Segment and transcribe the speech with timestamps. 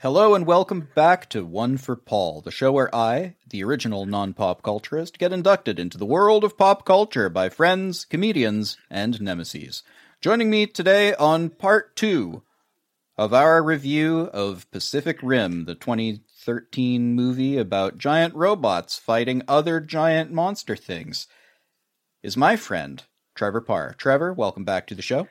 [0.00, 4.34] Hello and welcome back to One for Paul, the show where I, the original non
[4.34, 9.82] pop culturist, get inducted into the world of pop culture by friends, comedians, and nemesis.
[10.20, 12.42] Joining me today on part two
[13.16, 20.30] of our review of Pacific Rim, the 2013 movie about giant robots fighting other giant
[20.30, 21.26] monster things,
[22.22, 23.02] is my friend,
[23.34, 23.94] Trevor Parr.
[23.94, 25.26] Trevor, welcome back to the show.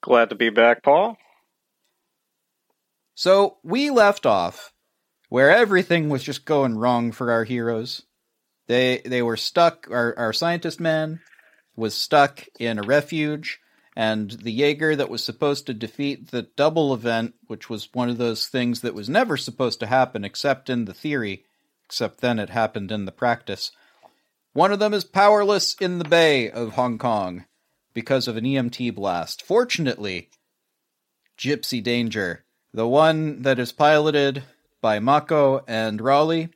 [0.00, 1.16] Glad to be back, Paul.
[3.18, 4.72] So we left off
[5.28, 8.02] where everything was just going wrong for our heroes.
[8.68, 9.88] They they were stuck.
[9.90, 11.18] Our our scientist man
[11.74, 13.58] was stuck in a refuge,
[13.96, 18.18] and the Jaeger that was supposed to defeat the double event, which was one of
[18.18, 21.44] those things that was never supposed to happen except in the theory,
[21.86, 23.72] except then it happened in the practice.
[24.52, 27.46] One of them is powerless in the Bay of Hong Kong
[27.92, 29.42] because of an EMP blast.
[29.42, 30.30] Fortunately,
[31.36, 34.42] Gipsy Danger the one that is piloted
[34.80, 36.50] by Mako and Raleigh.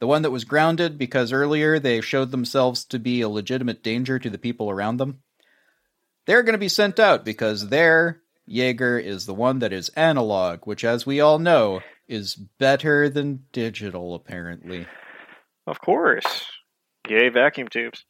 [0.00, 4.18] The one that was grounded because earlier they showed themselves to be a legitimate danger
[4.18, 5.22] to the people around them.
[6.26, 10.66] They're going to be sent out because their Jaeger is the one that is analog,
[10.66, 14.86] which, as we all know, is better than digital, apparently.
[15.66, 16.46] Of course.
[17.08, 18.04] Yay, vacuum tubes.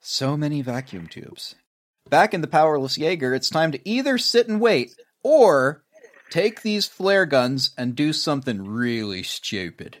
[0.00, 1.54] So many vacuum tubes.
[2.10, 5.81] Back in the powerless Jaeger, it's time to either sit and wait or
[6.32, 9.98] take these flare guns and do something really stupid.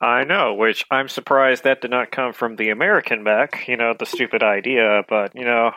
[0.00, 3.94] I know, which I'm surprised that did not come from the American back, you know,
[3.98, 5.72] the stupid idea, but, you know.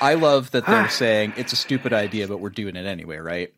[0.00, 3.52] I love that they're saying it's a stupid idea, but we're doing it anyway, right?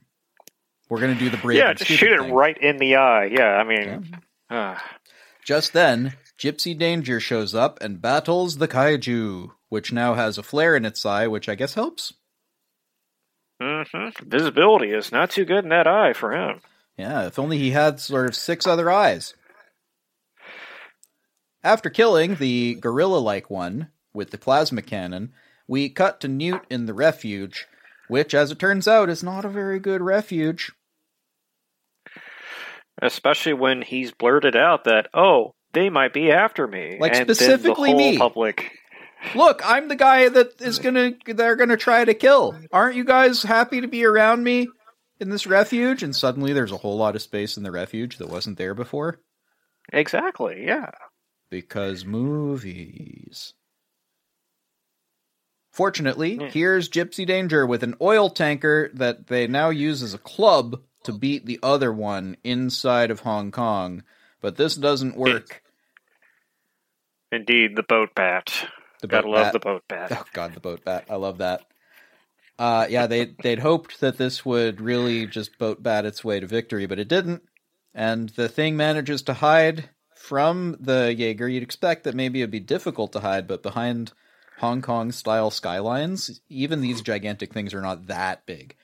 [0.89, 1.59] We're going to do the brave.
[1.59, 2.31] Yeah, just shoot thing.
[2.31, 3.27] it right in the eye.
[3.27, 4.19] Yeah, I mean.
[4.51, 4.75] Yeah.
[4.75, 4.79] Uh.
[5.45, 10.77] Just then, Gipsy Danger shows up and battles the kaiju, which now has a flare
[10.77, 12.15] in its eye, which I guess helps.
[13.63, 14.29] Mm-hmm.
[14.29, 16.61] Visibility is not too good in that eye for him.
[16.97, 19.35] Yeah, if only he had sort of six other eyes.
[21.63, 25.33] After killing the gorilla like one with the plasma cannon,
[25.67, 27.67] we cut to Newt in the refuge,
[28.09, 30.73] which, as it turns out, is not a very good refuge.
[33.01, 36.99] Especially when he's blurted out that, oh, they might be after me.
[37.01, 38.19] Like and specifically the me.
[38.19, 38.71] Public
[39.35, 42.59] Look, I'm the guy that is gonna they're gonna try to kill.
[42.73, 44.69] Aren't you guys happy to be around me
[45.21, 46.03] in this refuge?
[46.03, 49.21] And suddenly there's a whole lot of space in the refuge that wasn't there before.
[49.93, 50.91] Exactly, yeah.
[51.51, 53.55] Because movies.
[55.73, 56.51] Fortunately, Yeah.
[56.51, 61.13] here's Gipsy Danger with an oil tanker that they now use as a club to
[61.13, 64.05] beat the other one inside of Hong Kong.
[64.41, 65.63] But this doesn't work.
[67.33, 68.69] Indeed, the boat bat.
[69.05, 70.13] The Gotta boat love bat- the boat bat.
[70.13, 71.05] Oh god, the boat bat.
[71.11, 71.67] I love that.
[72.59, 76.47] Uh yeah, they they'd hoped that this would really just boat bat its way to
[76.47, 77.43] victory, but it didn't.
[77.95, 81.47] And the thing manages to hide from the Jaeger.
[81.51, 84.13] You'd expect that maybe it'd be difficult to hide, but behind
[84.61, 88.75] Hong Kong style skylines, even these gigantic things are not that big.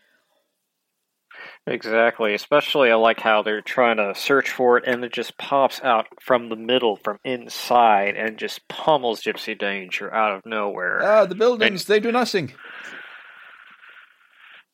[1.66, 2.34] Exactly.
[2.34, 6.06] Especially, I like how they're trying to search for it, and it just pops out
[6.20, 11.00] from the middle, from inside, and just pummels Gipsy Danger out of nowhere.
[11.02, 12.52] Ah, the buildings, they do nothing.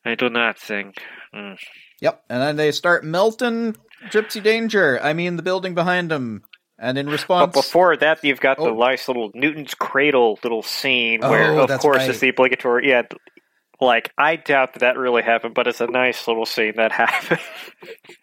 [0.05, 0.95] They do not think.
[1.35, 1.57] Mm.
[2.01, 3.75] Yep, and then they start melting
[4.09, 4.99] Gipsy Danger.
[5.03, 6.43] I mean, the building behind them.
[6.79, 8.75] And in But response, before that, you've got the Oh.
[8.77, 12.09] nice little Newton's Cradle little scene where, Oh, of course, right.
[12.09, 12.89] it's the obligatory.
[12.89, 13.01] Yeah,
[13.79, 17.41] like I doubt that that really happened, but it's a nice little scene that happened.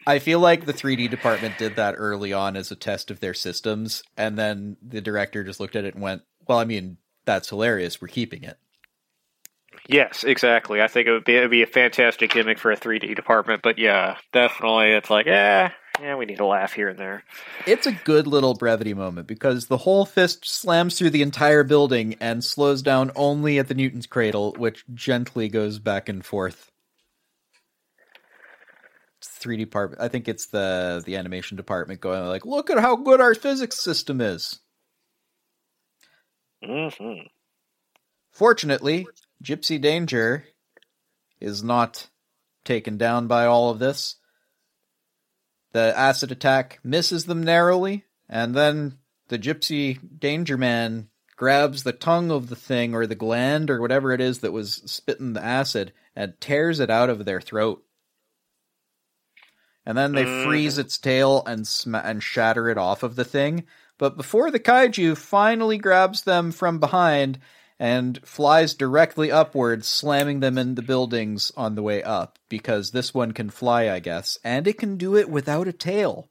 [0.07, 3.35] I feel like the 3D department did that early on as a test of their
[3.35, 7.49] systems, and then the director just looked at it and went, "Well, I mean, that's
[7.49, 8.01] hilarious.
[8.01, 8.59] We're keeping it."
[9.89, 10.81] yes, exactly.
[10.81, 13.63] I think it would be it would be a fantastic gimmick for a 3D department.
[13.63, 17.23] But yeah, definitely, it's like yeah, yeah, we need a laugh here and there.
[17.67, 22.17] It's a good little brevity moment because the whole fist slams through the entire building
[22.21, 26.71] and slows down only at the Newton's cradle, which gently goes back and forth.
[29.19, 30.03] It's 3D department.
[30.03, 33.79] I think it's the the animation department going like, "Look at how good our physics
[33.79, 34.61] system is."
[36.63, 37.27] Mm-hmm.
[38.33, 39.07] Fortunately,
[39.43, 40.45] Gipsy Danger
[41.41, 42.09] is not
[42.65, 44.17] taken down by all of this.
[45.75, 52.31] The acid attack misses them narrowly, and then the Gipsy Danger Man grabs the tongue
[52.31, 55.93] of the thing or the gland or whatever it is that was spitting the acid
[56.15, 57.85] and tears it out of their throat.
[59.85, 60.45] And then they Mm.
[60.45, 63.67] freeze its tail and sma- and shatter it off of the thing.
[63.99, 67.41] But before the kaiju finally grabs them from behind
[67.79, 73.13] and flies directly upwards, slamming them in the buildings on the way up because this
[73.13, 76.29] one can fly, I guess, and it can do it without a tail.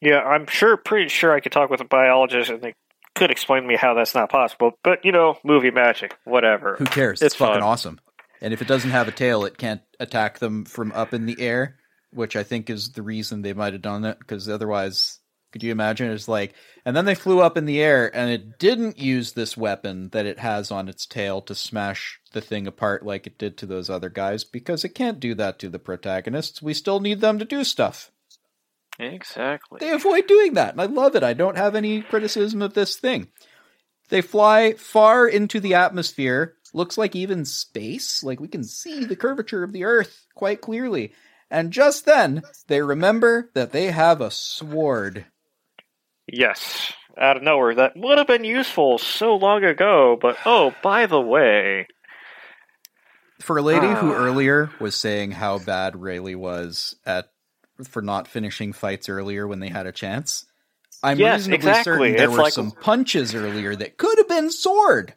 [0.00, 2.74] Yeah, I'm sure, pretty sure I could talk with a biologist and they
[3.14, 4.72] could explain to me how that's not possible.
[4.84, 6.76] But you know, movie magic, whatever.
[6.76, 7.20] Who cares?
[7.20, 8.00] It's It's, fucking awesome.
[8.40, 11.40] And if it doesn't have a tail, it can't attack them from up in the
[11.40, 11.76] air,
[12.12, 14.18] which I think is the reason they might have done it.
[14.20, 15.18] Because otherwise,
[15.52, 16.10] could you imagine?
[16.10, 16.54] It's like,
[16.84, 20.26] and then they flew up in the air, and it didn't use this weapon that
[20.26, 23.88] it has on its tail to smash the thing apart like it did to those
[23.88, 26.60] other guys, because it can't do that to the protagonists.
[26.60, 28.10] We still need them to do stuff.
[28.98, 29.78] Exactly.
[29.80, 31.22] They avoid doing that, and I love it.
[31.22, 33.28] I don't have any criticism of this thing.
[34.08, 39.16] They fly far into the atmosphere, looks like even space, like we can see the
[39.16, 41.12] curvature of the Earth quite clearly.
[41.50, 45.26] And just then, they remember that they have a sword.
[46.30, 47.74] Yes, out of nowhere.
[47.74, 51.86] That would have been useful so long ago, but oh, by the way.
[53.40, 54.16] For a lady who Ah.
[54.16, 57.30] earlier was saying how bad Raleigh was at
[57.88, 60.44] for not finishing fights earlier when they had a chance,
[61.02, 61.82] I'm Yes, reasonably exactly.
[61.84, 65.14] certain there It's were like- some punches earlier that could have been sword.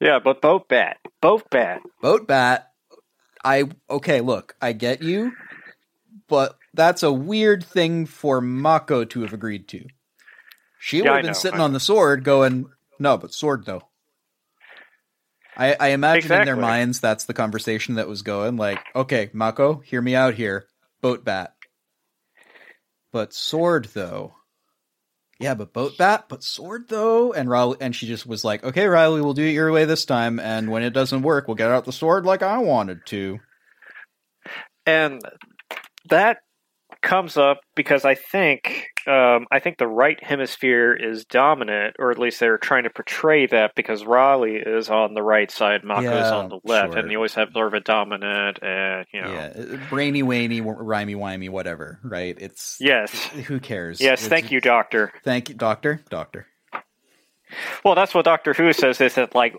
[0.00, 0.96] Yeah, but both bad.
[1.20, 1.80] Both bad.
[2.00, 2.68] Boat bat.
[3.44, 5.32] I okay, look, I get you,
[6.28, 9.86] but that's a weird thing for Mako to have agreed to.
[10.78, 12.66] She would Yeah, I have been sitting I on the sword going,
[12.98, 13.82] No, but sword though.
[15.56, 19.80] I, I imagine in their minds that's the conversation that was going, like, okay, Mako,
[19.80, 20.66] hear me out here.
[21.02, 21.54] Boat bat.
[23.12, 24.34] But sword though.
[25.38, 27.32] Yeah, but boat bat, but sword though.
[27.32, 30.04] And Riley, and she just was like, "Okay, Riley, we'll do it your way this
[30.04, 30.38] time.
[30.38, 33.40] And when it doesn't work, we'll get out the sword like I wanted to."
[34.86, 35.20] And
[36.08, 36.38] that
[37.02, 42.18] comes up because I think um, I think the right hemisphere is dominant, or at
[42.18, 46.30] least they're trying to portray that because Raleigh is on the right side, Mako's Yeah,
[46.36, 47.00] on the left, sure.
[47.00, 49.32] and you always have sort of a dominant, and you know.
[49.32, 51.98] Yeah, uh, brainy, waney, rhymey, wimey, whatever.
[52.04, 52.36] Right?
[52.40, 53.10] It's Yes.
[53.48, 54.00] Who cares?
[54.00, 55.12] Yes, It's- thank you, Doctor.
[55.24, 56.46] thank you, doctor, doctor.
[57.84, 59.00] Well, that's what Doctor Who says.
[59.00, 59.54] Is that like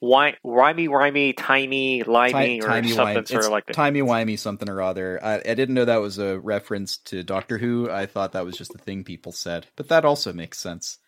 [0.00, 3.28] wi- rhymey, rhymey, timey, limey, Ti- or something wimey.
[3.28, 3.72] sort It's of like that?
[3.74, 5.18] timey wimey something or other.
[5.22, 7.90] I, I didn't know that was a reference to Doctor Who.
[7.90, 10.98] I thought that was just a thing people said, but that also makes sense.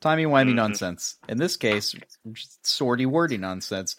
[0.00, 0.54] Timey wimey Mhm.
[0.56, 1.16] nonsense.
[1.28, 1.94] In this case,
[2.64, 3.96] swordy wordy nonsense.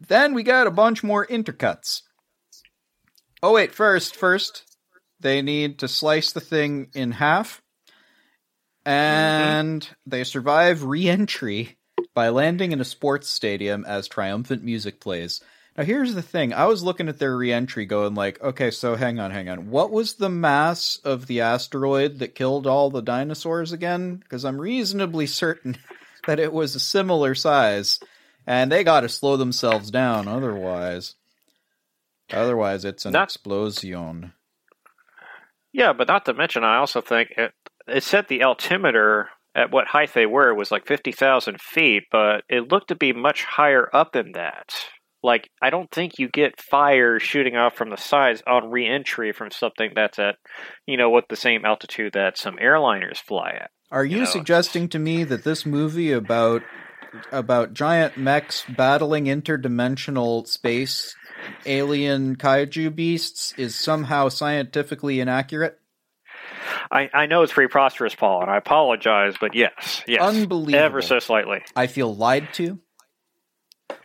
[0.00, 2.02] Then we got a bunch more intercuts.
[3.42, 4.64] Oh wait, first, first,
[5.20, 7.61] they need to slice the thing in half,
[8.84, 11.76] and they survive re-entry
[12.14, 15.40] by landing in a sports stadium as triumphant music plays.
[15.76, 16.52] Now here's the thing.
[16.52, 19.70] I was looking at their re-entry going like, okay, so hang on, hang on.
[19.70, 24.16] What was the mass of the asteroid that killed all the dinosaurs again?
[24.16, 25.78] Because I'm reasonably certain
[26.26, 28.00] that it was a similar size.
[28.46, 31.14] And they got to slow themselves down otherwise.
[32.30, 34.32] Otherwise it's an Not- explosion.
[35.72, 37.54] Yeah, but not to mention, I also think it,
[37.86, 42.70] it said the altimeter at what height they were was like 50,000 feet, but it
[42.70, 44.74] looked to be much higher up than that.
[45.22, 49.32] Like, I don't think you get fire shooting off from the sides on re entry
[49.32, 50.36] from something that's at,
[50.86, 53.70] you know, what the same altitude that some airliners fly at.
[53.92, 56.62] Are you know, suggesting to me that this movie about
[57.30, 61.14] about giant mechs battling interdimensional space
[61.66, 65.78] alien kaiju beasts is somehow scientifically inaccurate?
[66.90, 70.20] I, I know it's preposterous, Paul, and I apologize, but yes, yes.
[70.20, 70.84] Unbelievable.
[70.84, 71.62] Ever so slightly.
[71.76, 72.78] I feel lied to.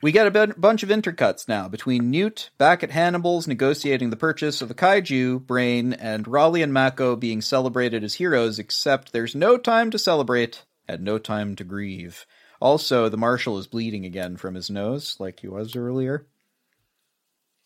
[0.01, 4.61] We get a bunch of intercuts now between Newt back at Hannibal's negotiating the purchase
[4.61, 9.57] of the kaiju brain and Raleigh and Mako being celebrated as heroes, except there's no
[9.57, 12.25] time to celebrate and no time to grieve.
[12.59, 16.27] Also, the Marshal is bleeding again from his nose, like he was earlier.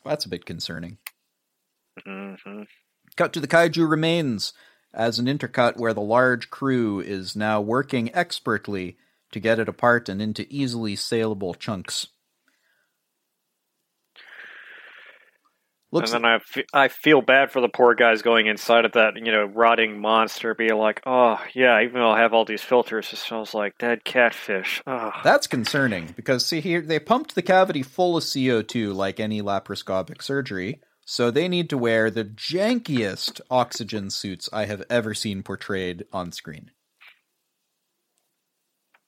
[0.06, 0.98] That's a bit concerning.
[2.06, 2.64] hmm
[3.18, 4.54] Cut to the kaiju remains
[4.94, 8.98] as an intercut where the large crew is now working expertly
[9.32, 12.08] to get it apart and into easily saleable chunks.
[15.94, 16.42] Looks and then
[16.74, 20.00] I, I feel bad for the poor guys going inside of that, you know, rotting
[20.00, 23.78] monster, being like, oh, yeah, even though I have all these filters, it smells like
[23.78, 24.82] dead catfish.
[24.88, 25.12] Oh.
[25.22, 30.22] that's concerning because see here they pumped the cavity full of CO2 like any laparoscopic
[30.22, 36.06] surgery, so they need to wear the jankiest oxygen suits I have ever seen portrayed
[36.14, 36.72] on screen.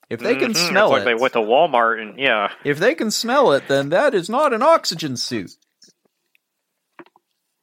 [0.10, 2.52] If they can Mhm, smell it's like it, they went to Walmart and, yeah.
[2.64, 5.52] If they can smell it, then that is not an oxygen suit.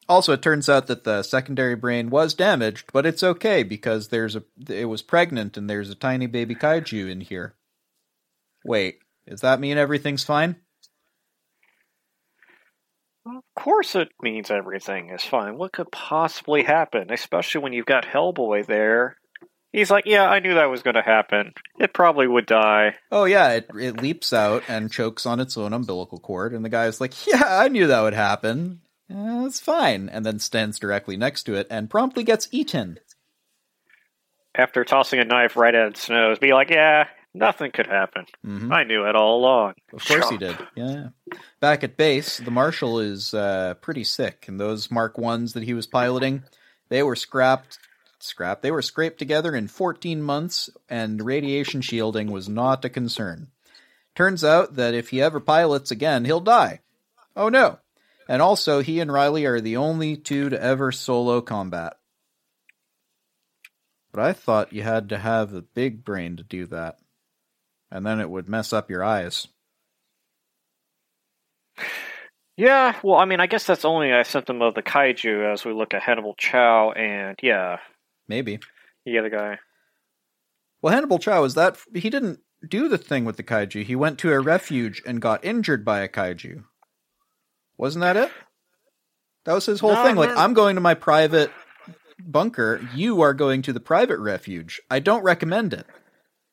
[0.08, 4.34] Also, it turns out that the secondary brain was damaged, but it's okay because there's
[4.34, 7.54] a it was pregnant and there's a tiny baby kaiju in here.
[8.64, 10.56] Wait, does that mean everything's fine?
[13.26, 15.58] Of course, it means everything is fine.
[15.58, 19.16] What could possibly happen, especially when you've got Hellboy there?
[19.72, 21.52] He's like, yeah, I knew that was going to happen.
[21.78, 22.96] It probably would die.
[23.12, 26.68] Oh yeah, it it leaps out and chokes on its own umbilical cord, and the
[26.68, 28.80] guy's like, "Yeah, I knew that would happen.
[29.08, 32.98] Eh, it's fine," and then stands directly next to it and promptly gets eaten.
[34.56, 38.26] After tossing a knife right at its nose, be like, yeah, nothing could happen.
[38.44, 38.72] Mhm.
[38.72, 39.74] I knew it all along.
[39.92, 40.56] Of course he did.
[40.74, 41.08] Yeah.
[41.60, 45.74] Back at base, the marshal is uh, pretty sick, and those Mark Ones that he
[45.74, 46.42] was piloting,
[46.88, 47.78] they were scrapped.
[48.22, 48.60] Scrapped.
[48.62, 53.48] They were scraped together in 14 months, and radiation shielding was not a concern.
[54.14, 56.80] Turns out that if he ever pilots again, he'll die.
[57.34, 57.78] Oh no!
[58.28, 61.96] And also, he and Riley are the only two to ever solo combat.
[64.12, 66.98] But I thought you had to have a big brain to do that,
[67.90, 69.48] and then it would mess up your eyes.
[72.56, 75.72] Yeah, well, I mean, I guess that's only a symptom of the kaiju as we
[75.72, 77.78] look at Hannibal Chau and, yeah,
[78.28, 78.58] Maybe.
[79.06, 79.58] the other guy.
[80.82, 83.82] Well, Hannibal Chau is that he didn't do the thing with the kaiju.
[83.84, 86.64] He went to a refuge and got injured by a kaiju.
[87.78, 88.30] Wasn't that it?
[89.46, 90.16] That was his whole No, thing.
[90.16, 90.36] Like.
[90.36, 91.50] I'm going to my private
[92.22, 92.86] bunker.
[92.94, 94.82] You are going to the private refuge.
[94.90, 95.86] I don't recommend it.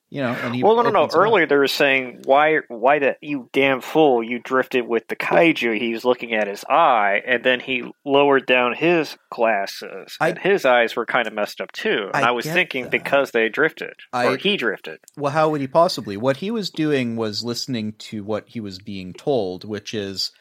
[0.09, 0.99] You know, and he well, no, no, no.
[0.99, 1.21] opens it up.
[1.23, 5.77] Earlier they were saying, why, why the, you damn fool, you drifted with the kaiju.
[5.77, 10.39] He was looking at his eye, and then he lowered down his glasses, I- and
[10.39, 12.09] his eyes were kind of messed up too.
[12.13, 12.91] And I I, was thinking that.
[12.91, 14.99] because they drifted, I- or he drifted.
[15.17, 16.15] Well, how would he possibly?
[16.15, 20.31] What he was doing was listening to what he was being told, which is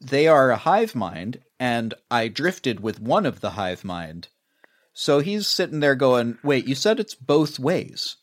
[0.00, 4.28] they are a hive mind, and I drifted with one of the hive mind.
[4.94, 8.16] So he's sitting there going, Wait, you said it's both ways.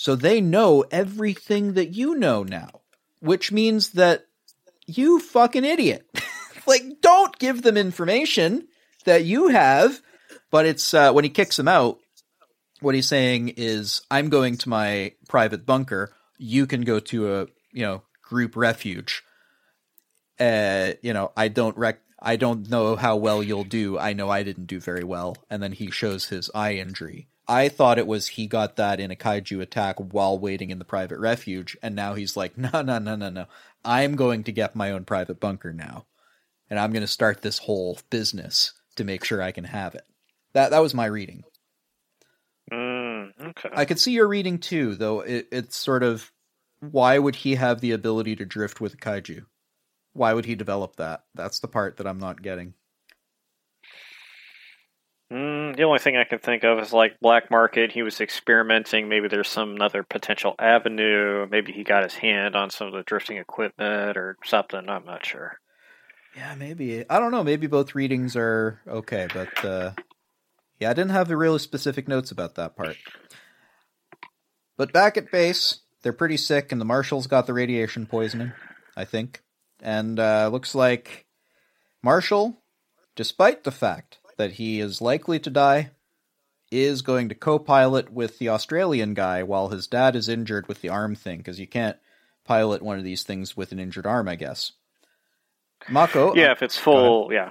[0.00, 2.80] So they know everything that you know now,
[3.18, 4.24] which means that
[4.86, 6.08] you fucking idiot.
[6.66, 8.66] like, don't give them information
[9.04, 10.00] that you have.
[10.50, 11.98] But it's uh, when he kicks him out,
[12.80, 16.14] what he's saying is, I'm going to my private bunker.
[16.38, 19.22] You can go to a you know group refuge.
[20.38, 23.98] Uh, you know, I don't rec- I don't know how well you'll do.
[23.98, 25.36] I know I didn't do very well.
[25.50, 27.28] And then he shows his eye injury.
[27.50, 30.84] I thought it was he got that in a kaiju attack while waiting in the
[30.84, 33.46] private refuge, and now he's like, no, no, no, no, no.
[33.84, 36.06] I'm going to get my own private bunker now,
[36.70, 40.04] and I'm going to start this whole business to make sure I can have it.
[40.52, 41.42] That that was my reading.
[42.72, 43.70] Mm, okay.
[43.72, 45.20] I could see your reading too, though.
[45.20, 46.30] It, it's sort of
[46.78, 49.44] why would he have the ability to drift with a kaiju?
[50.12, 51.24] Why would he develop that?
[51.34, 52.74] That's the part that I'm not getting.
[55.32, 57.92] Mm, the only thing I can think of is like black market.
[57.92, 59.08] He was experimenting.
[59.08, 61.46] Maybe there's some other potential avenue.
[61.48, 64.88] Maybe he got his hand on some of the drifting equipment or something.
[64.88, 65.60] I'm not sure.
[66.36, 67.04] Yeah, maybe.
[67.08, 67.44] I don't know.
[67.44, 69.92] Maybe both readings are okay, but uh,
[70.80, 72.96] yeah, I didn't have the really specific notes about that part.
[74.76, 78.52] But back at base, they're pretty sick, and the marshals got the radiation poisoning,
[78.96, 79.42] I think.
[79.82, 81.26] And uh, looks like
[82.02, 82.62] Marshall,
[83.14, 85.90] despite the fact that he is likely to die,
[86.70, 90.80] is going to co pilot with the Australian guy while his dad is injured with
[90.80, 91.98] the arm thing, because you can't
[92.44, 94.72] pilot one of these things with an injured arm, I guess.
[95.88, 97.50] Mako, uh, Yeah, if it's full, yeah.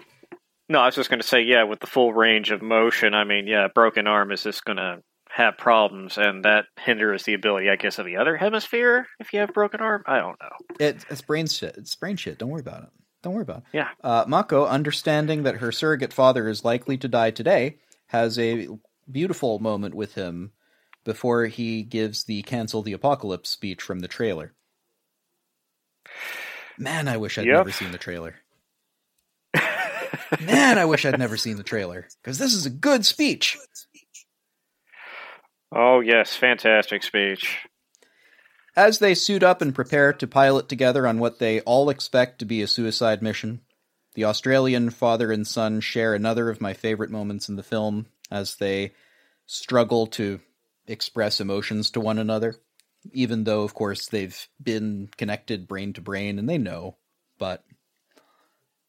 [0.67, 3.13] No, I was just going to say, yeah, with the full range of motion.
[3.13, 7.35] I mean, yeah, broken arm is just going to have problems, and that hinders the
[7.35, 9.05] ability, I guess, of the other hemisphere.
[9.19, 10.75] If you have broken arm, I don't know.
[10.79, 11.75] It, it's brain shit.
[11.77, 12.39] It's brain shit.
[12.39, 12.89] Don't worry about it.
[13.21, 13.63] Don't worry about it.
[13.73, 13.89] Yeah.
[14.03, 18.67] Uh, Mako, understanding that her surrogate father is likely to die today, has a
[19.11, 20.51] beautiful moment with him
[21.03, 24.53] before he gives the cancel the apocalypse speech from the trailer.
[26.77, 27.55] Man, I wish I'd Yep.
[27.57, 28.35] never seen the trailer.
[30.39, 33.57] Man, I wish I'd never seen the trailer because this is a good speech.
[35.75, 37.67] Oh yes, fantastic speech.
[38.79, 42.45] As they suit up and prepare to pilot together on what they all expect to
[42.45, 43.59] be a suicide mission,
[44.13, 48.55] the Australian father and son share another of my favorite moments in the film as
[48.55, 48.93] they
[49.45, 50.39] struggle to
[50.87, 52.55] express emotions to one another,
[53.11, 56.95] even though, of course, they've been connected brain to brain and they know,
[57.37, 57.65] but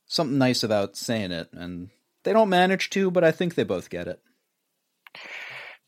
[0.06, 1.90] something nice about saying it, and
[2.22, 4.22] they don't manage to, but I think they both get it.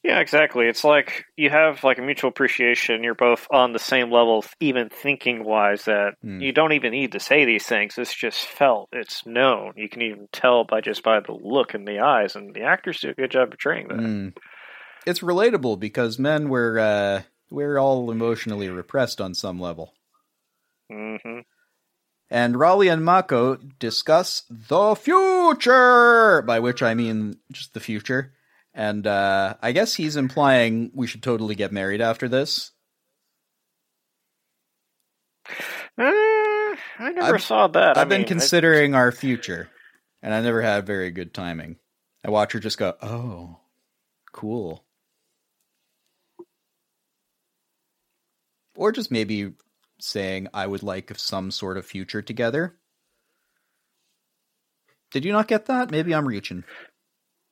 [0.03, 0.67] Yeah, exactly.
[0.67, 3.05] It's like you have like a mutual appreciation.
[3.05, 5.85] You're both on the same level, even thinking wise.
[5.85, 6.41] That Hmm.
[6.41, 7.97] you don't even need to say these things.
[7.97, 8.89] It's just felt.
[8.93, 9.75] It's known.
[9.77, 13.01] You can even tell by just by the look in the eyes, and the actors
[13.01, 13.99] do a good job portraying that.
[13.99, 14.37] Mm.
[15.07, 19.95] It's relatable because men were uh, we're all emotionally repressed on some level.
[20.91, 21.41] hmm
[22.29, 28.33] And Raleigh and Mako discuss the future, by which I mean just the future.
[28.75, 32.71] And uh, I guess he's implying we should totally get married after this.
[35.99, 36.05] Uh,
[36.99, 37.97] I never I've- saw that.
[37.99, 39.69] I I've been mean, I- considering our future,
[40.23, 41.77] and I never had very good timing.
[42.25, 43.59] I watch her just go, "Oh,
[44.33, 44.85] cool,"
[48.77, 49.53] or just maybe
[50.01, 52.79] saying, "I would like some sort of future together."
[55.11, 55.91] Did you not get that?
[55.91, 56.65] Maybe I'm reaching.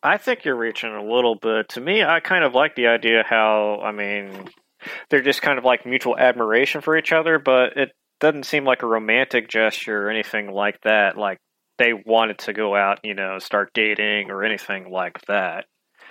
[0.03, 1.71] I think you're reaching a little bit.
[1.71, 4.49] To me, I kind of like the idea how, I mean,
[5.11, 8.83] they're just kind of like mutual admiration for each other, but it doesn't seem like
[8.83, 11.19] a romantic gesture or anything like that.
[11.19, 11.39] Like
[11.79, 15.67] they wanted to go out, you know, start dating or anything like that.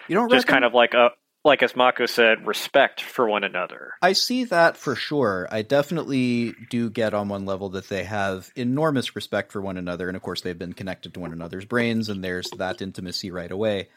[0.07, 0.53] You don't Just reckon?
[0.61, 1.09] kind of like a,
[1.45, 3.93] like as Mako said, respect for one another.
[4.01, 5.47] I see that for sure.
[5.51, 10.07] I definitely do get on one level that they have enormous respect for one another,
[10.07, 13.51] and of course, they've been connected to one another's brains, and there's that intimacy right
[13.51, 13.89] away.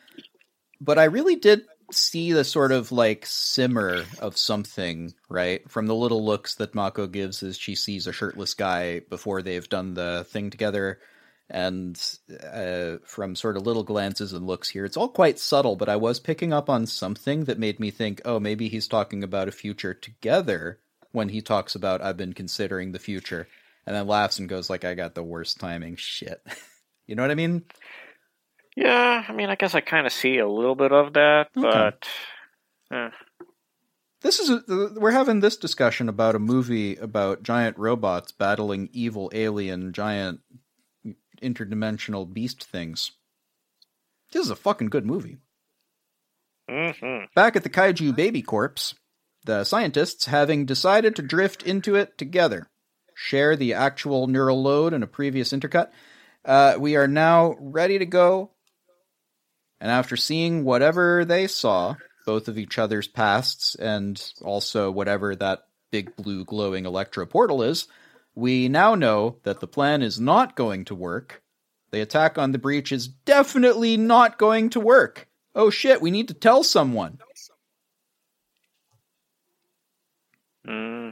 [0.80, 5.68] But I really did see the sort of like simmer of something, right?
[5.70, 9.68] From the little looks that Mako gives as she sees a shirtless guy before they've
[9.68, 11.00] done the thing together,
[11.52, 12.00] and
[12.50, 14.86] uh, from sort of little glances and looks here.
[14.86, 18.22] It's all quite subtle, but I was picking up on something that made me think,
[18.24, 20.78] oh, maybe he's talking about a future together
[21.12, 23.46] when he talks about I've been considering the future,
[23.86, 25.96] and then laughs and goes like, I got the worst timing.
[25.96, 26.42] Shit.
[27.06, 27.64] you know what I mean?
[28.74, 31.68] Yeah, I mean, I guess I kind of see a little bit of that, Okay.
[31.70, 32.08] but
[32.90, 33.10] eh.
[34.22, 34.62] This is a,
[34.98, 40.40] we're having this discussion about a movie about giant robots battling evil alien giant
[41.42, 43.12] interdimensional beast things.
[44.32, 45.38] This is a fucking good movie.
[46.68, 48.94] hmm Back at the Kaiju Baby Corpse,
[49.44, 52.68] the scientists, having decided to drift into it together,
[53.14, 55.90] share the actual neural load in a previous intercut,
[56.44, 58.50] uh, we are now ready to go.
[59.80, 65.66] And after seeing whatever they saw, both of each other's pasts and also whatever that
[65.90, 67.88] big blue glowing electro portal is,
[68.34, 71.41] we now know that the plan is not going to work.
[71.92, 75.28] The attack on the breach is definitely not going to work.
[75.54, 77.18] Oh shit, we need to tell someone.
[80.66, 81.10] hmm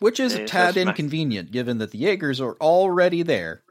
[0.00, 3.62] Which is a tad inconvenient given that the Jaegers are already there.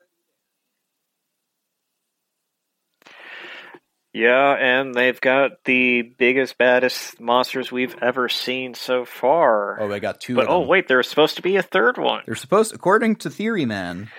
[4.14, 9.80] Yeah, and they've got the biggest, baddest monsters we've ever seen so far.
[9.80, 12.24] Oh, I got two but oh, wait, there's supposed to be a third one.
[12.26, 14.10] They're supposed, according to Theory Man,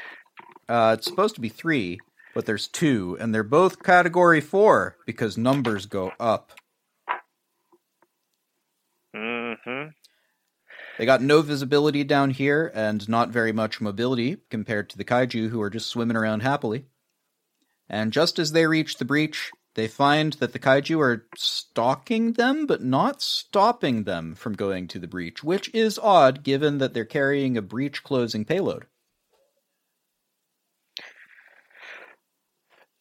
[0.69, 2.01] uh, it's supposed to be three,
[2.35, 6.53] but there's two, and they're both category four because numbers go up.
[9.15, 9.89] hmm
[10.99, 15.49] They got no visibility down here and not very much mobility compared to the kaiju
[15.49, 16.87] who are just swimming around happily.
[17.89, 22.67] And just as they reach the breach, they find that the kaiju are stalking them
[22.67, 27.05] but not stopping them from going to the breach, which is odd given that they're
[27.05, 28.87] carrying a breach closing payload.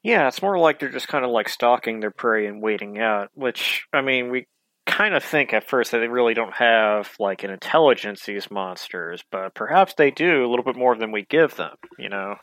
[0.07, 3.29] Yeah, it's more like they're just kind of like stalking their prey and waiting out,
[3.33, 4.47] which, I mean, we
[4.85, 9.21] kind of think at first that they really don't have like an intelligence, these monsters,
[9.33, 12.37] but perhaps they do a little bit more than we give them, you know?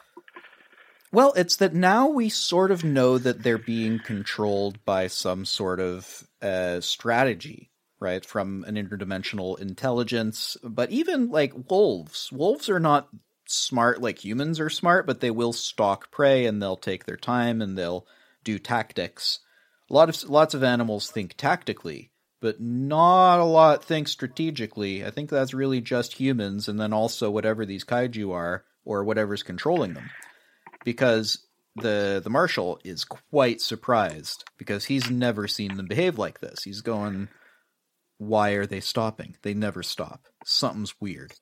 [1.11, 5.81] Well, it's that now we sort of know that they're being controlled by some sort
[5.81, 8.27] of uh, strategy, right?
[8.27, 10.59] From an interdimensional intelligence.
[10.62, 13.09] But even like wolves, wolves are not
[13.55, 17.62] smart like humans are smart, but they will stalk prey and they'll take their time
[17.62, 18.07] and they'll
[18.43, 19.40] do tactics.
[19.90, 25.05] A lot of lots of animals think tactically, but not a lot think strategically.
[25.05, 29.43] I think that's really just humans, and then also whatever these kaiju are or whatever's
[29.43, 30.11] controlling them
[30.85, 36.62] because the the marshal is quite surprised because he's never seen them behave like this.
[36.62, 37.29] He's going,
[38.19, 39.37] "Why are they stopping?
[39.43, 40.27] They never stop.
[40.45, 41.35] Something's weird."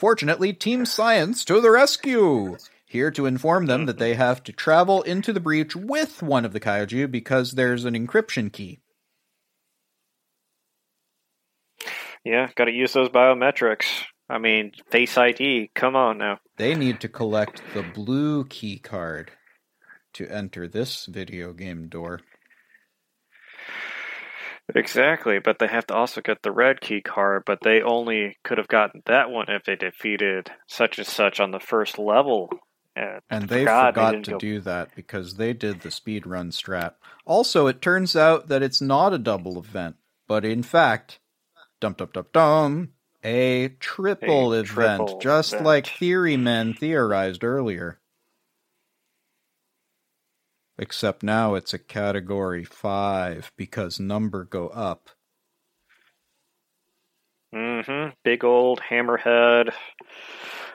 [0.00, 2.56] Fortunately, Team Science to the rescue!
[2.86, 6.54] Here to inform them that they have to travel into the breach with one of
[6.54, 8.80] the kaiju because there's an encryption key.
[12.24, 14.04] Yeah, got to use those biometrics.
[14.26, 16.38] I mean, Face ID, come on now.
[16.56, 19.30] They need to collect the blue key card
[20.14, 22.22] to enter this video game door.
[24.76, 28.58] Exactly, but they have to also get the red key card, but they only could
[28.58, 32.50] have gotten that one if they defeated such and such on the first level.
[32.96, 36.26] And, And they God, forgot didn't to go- do that because they did the speed
[36.26, 36.94] run strat.
[37.24, 41.20] Also, it turns out that it's not a double event, but in fact,
[41.80, 44.66] dum dum dum dum, a triple A event,
[45.06, 45.66] triple just event.
[45.66, 48.00] like theory men theorized earlier.
[50.80, 55.10] Except now it's a category five because number go up.
[57.54, 59.72] Mm Mhm, Big old hammerhead,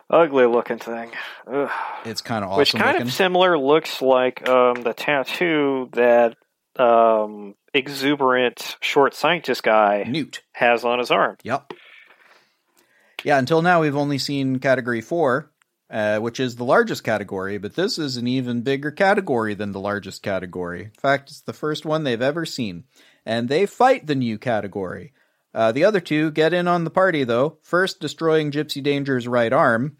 [0.09, 1.11] ugly looking thing.
[1.51, 1.69] Ugh.
[2.05, 3.07] It's kind of awesome Which kind looking.
[3.07, 6.35] of similar looks like um, the tattoo that
[6.77, 10.41] um, exuberant short scientist guy Newt.
[10.53, 11.37] has on his arm.
[11.43, 11.73] Yep.
[13.23, 15.49] Yeah, until now we've only seen category four,
[15.89, 19.79] uh, which is the largest category, but this is an even bigger category than the
[19.79, 20.85] largest category.
[20.85, 22.85] In fact, it's the first one they've ever seen.
[23.25, 25.13] And they fight the new category.
[25.53, 29.53] Uh, the other two get in on the party, though, first destroying Gipsy Danger's right
[29.53, 29.97] arm.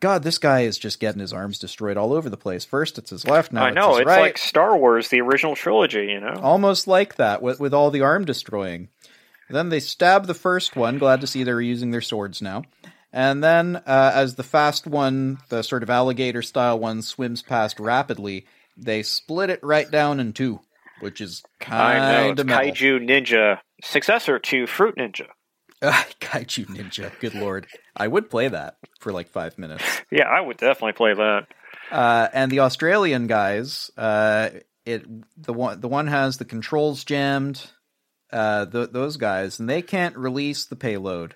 [0.00, 2.64] God, this guy is just getting his arms destroyed all over the place.
[2.64, 4.20] First it's his left, now I it's know, his it's right.
[4.22, 6.40] like Star Wars, the original trilogy, you know?
[6.40, 8.88] Almost like that, with, with all the arm destroying.
[9.50, 10.98] Then they stab the first one.
[10.98, 12.62] Glad to see they're using their swords now.
[13.12, 17.80] And then, uh, as the fast one, the sort of alligator style one, swims past
[17.80, 18.46] rapidly,
[18.76, 20.60] they split it right down in two,
[21.00, 22.46] which is kind of.
[22.46, 25.26] Kaiju Ninja, successor to Fruit Ninja.
[25.82, 27.66] Kaiju Ninja, good lord.
[27.96, 29.84] I would play that for like five minutes.
[30.10, 31.46] Yeah, I would definitely play that.
[31.90, 34.50] Uh, and the Australian guys, uh,
[34.86, 35.04] it
[35.36, 37.70] the one the one has the controls jammed.
[38.32, 41.34] Uh, th- those guys, and they can't release the payload.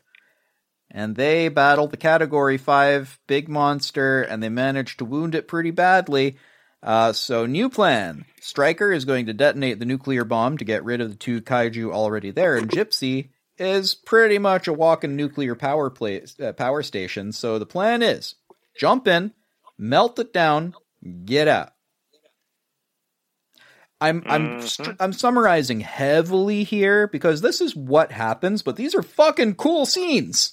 [0.96, 5.72] And they battle the Category Five big monster, and they manage to wound it pretty
[5.72, 6.36] badly.
[6.84, 11.00] Uh, so new plan: Striker is going to detonate the nuclear bomb to get rid
[11.00, 15.90] of the two kaiju already there, and Gipsy is pretty much a walking nuclear power
[15.90, 17.32] place, uh, power station.
[17.32, 18.36] So the plan is
[18.78, 19.32] jump in,
[19.76, 20.74] melt it down,
[21.24, 21.72] get out.
[24.00, 29.02] I'm I'm str- I'm summarizing heavily here because this is what happens, but these are
[29.02, 30.52] fucking cool scenes.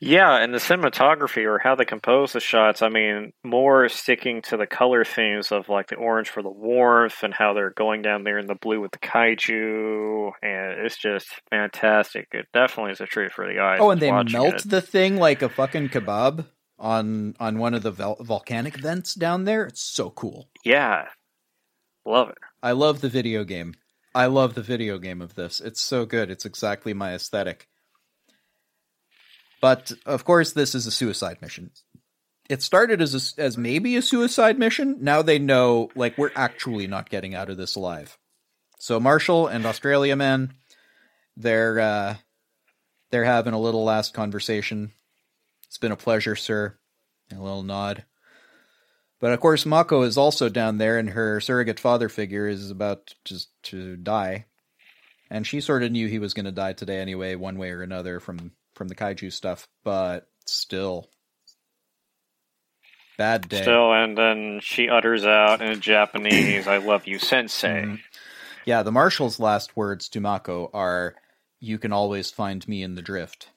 [0.00, 4.56] Yeah, and the cinematography or how they compose the shots, I mean, more sticking to
[4.56, 8.24] the color themes of like the orange for the warmth and how they're going down
[8.24, 12.28] there in the blue with the kaiju, and it's just fantastic.
[12.32, 13.78] It definitely is a treat for the eyes.
[13.80, 14.68] Oh, and they melt it.
[14.70, 16.46] the thing like a fucking kebab
[16.78, 19.64] on on one of the vol- volcanic vents down there.
[19.64, 20.48] It's so cool.
[20.64, 21.08] Yeah,
[22.06, 22.38] love it.
[22.62, 23.74] I love the video game.
[24.14, 25.60] I love the video game of this.
[25.60, 26.30] It's so good.
[26.30, 27.68] It's exactly my aesthetic.
[29.60, 31.70] But of course, this is a suicide mission.
[32.48, 34.96] It started as a, as maybe a suicide mission.
[35.00, 38.18] Now they know, like, we're actually not getting out of this alive.
[38.78, 40.54] So Marshall and Australia Man,
[41.36, 42.16] they're uh,
[43.10, 44.92] they're having a little last conversation.
[45.66, 46.76] It's been a pleasure, sir.
[47.30, 48.04] A little nod.
[49.20, 53.14] But of course, Mako is also down there, and her surrogate father figure is about
[53.26, 54.46] to to die,
[55.30, 57.82] and she sort of knew he was going to die today anyway, one way or
[57.82, 59.68] another from from the kaiju stuff.
[59.84, 61.10] But still,
[63.18, 63.60] bad day.
[63.60, 68.00] Still, and then she utters out in Japanese, "I love you, Sensei." Mhm.
[68.64, 71.14] Yeah, the marshal's last words to Mako are,
[71.58, 73.50] "You can always find me in the drift."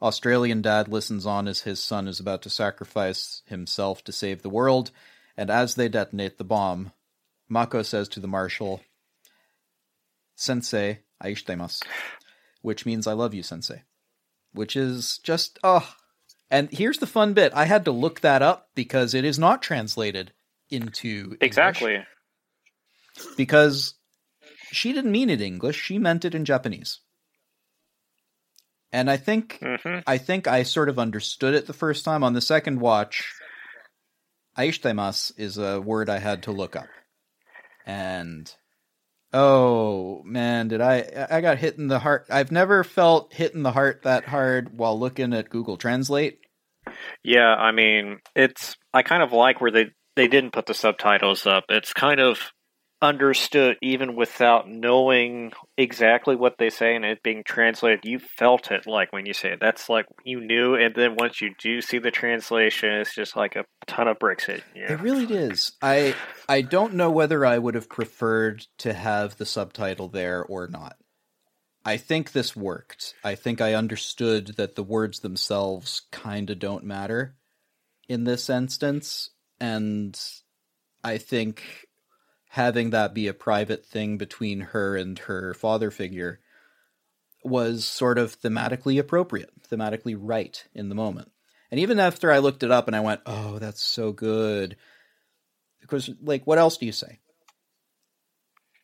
[0.00, 4.48] Australian dad listens on as his son is about to sacrifice himself to save the
[4.48, 4.92] world,
[5.36, 6.92] and as they detonate the bomb,
[7.48, 8.82] Mako says to the marshal,
[10.36, 11.82] "Sensei, aishitemasu,"
[12.62, 13.82] which means "I love you, Sensei,"
[14.52, 15.94] which is just oh.
[16.50, 19.62] And here's the fun bit: I had to look that up because it is not
[19.62, 20.32] translated
[20.70, 21.98] into English Exactly.
[23.36, 23.94] because
[24.72, 27.00] she didn't mean it in English; she meant it in Japanese.
[28.92, 32.24] And I think hmm I think I sort of understood it the first time.
[32.24, 33.30] On the second watch,
[34.56, 36.88] aishitemasu is a word I had to look up.
[37.84, 38.50] And
[39.32, 42.26] oh man, did I I got hit in the heart.
[42.30, 46.40] I've never felt hit in the heart that hard while looking at Google Translate.
[47.22, 49.86] Yeah, I mean, it's I kind of like where they
[50.16, 51.64] they didn't put the subtitles up.
[51.68, 52.52] It's kind of
[53.00, 58.00] understood even without knowing exactly what they say and it being translated.
[58.04, 59.60] You felt it like when you say it.
[59.60, 63.56] That's like you knew, and then once you do see the translation, it's just like
[63.56, 64.64] a ton of bricks hit.
[64.74, 65.72] It really is.
[65.80, 66.14] I
[66.48, 70.96] I don't know whether I would have preferred to have the subtitle there or not.
[71.84, 73.14] I think this worked.
[73.24, 77.36] I think I understood that the words themselves kind of don't matter
[78.08, 79.30] in this instance,
[79.60, 80.18] and
[81.04, 81.87] I think
[82.48, 86.40] having that be a private thing between her and her father figure
[87.44, 91.30] was sort of thematically appropriate, thematically right in the moment.
[91.70, 94.76] And even after I looked it up and I went, "Oh, that's so good."
[95.80, 97.20] Because like what else do you say?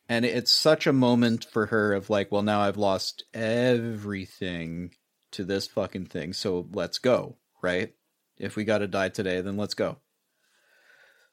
[0.07, 4.93] And it's such a moment for her of like, well, now I've lost everything
[5.31, 7.93] to this fucking thing, so let's go, right?
[8.37, 9.97] If we got to die today, then let's go.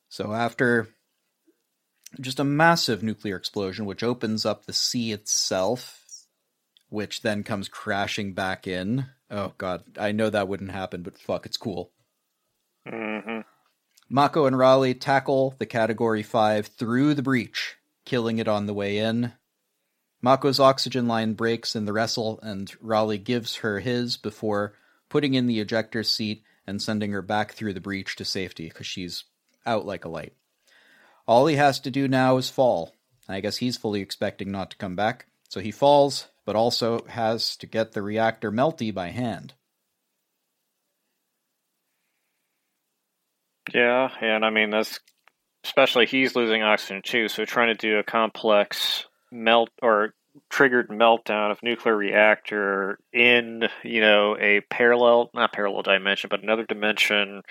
[0.09, 0.89] So after
[2.21, 6.05] just a massive nuclear explosion, which opens up the sea itself,
[6.89, 9.07] which then comes crashing back in.
[9.31, 11.93] Oh god, I know that wouldn't happen, but fuck, it's cool.
[12.89, 13.41] hmm
[14.09, 18.99] Mako and Raleigh tackle the Category 5 through the breach, killing it on the way
[18.99, 19.33] in.
[20.21, 24.75] Mako's oxygen line breaks in the wrestle, and Raleigh gives her his before
[25.09, 28.87] putting in the ejector seat and sending her back through the breach to safety because
[28.87, 29.25] she's
[29.65, 30.35] out like a light.
[31.27, 32.95] All he has to do now is fall.
[33.29, 37.57] I guess he's fully expecting not to come back, so he falls, but also has
[37.59, 39.55] to get the reactor melty by hand.
[43.73, 44.99] Yeah, and I mean that's
[45.65, 50.15] especially he's losing oxygen too, so trying to do a complex melt or
[50.51, 56.65] triggered meltdown of nuclear reactor in you know a parallel not parallel dimension but another
[56.65, 57.43] dimension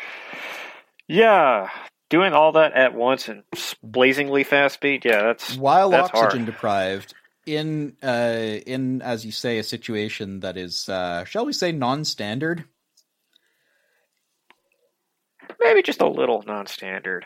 [1.08, 1.70] yeah
[2.12, 3.42] doing all that at once and
[3.82, 5.04] blazingly fast speed?
[5.04, 6.46] Yeah that's while that's oxygen hard.
[6.46, 7.14] deprived
[7.48, 12.66] in uh in as you say a situation that is uh shall we say non-standard?
[15.60, 17.26] Maybe just a little non-standard.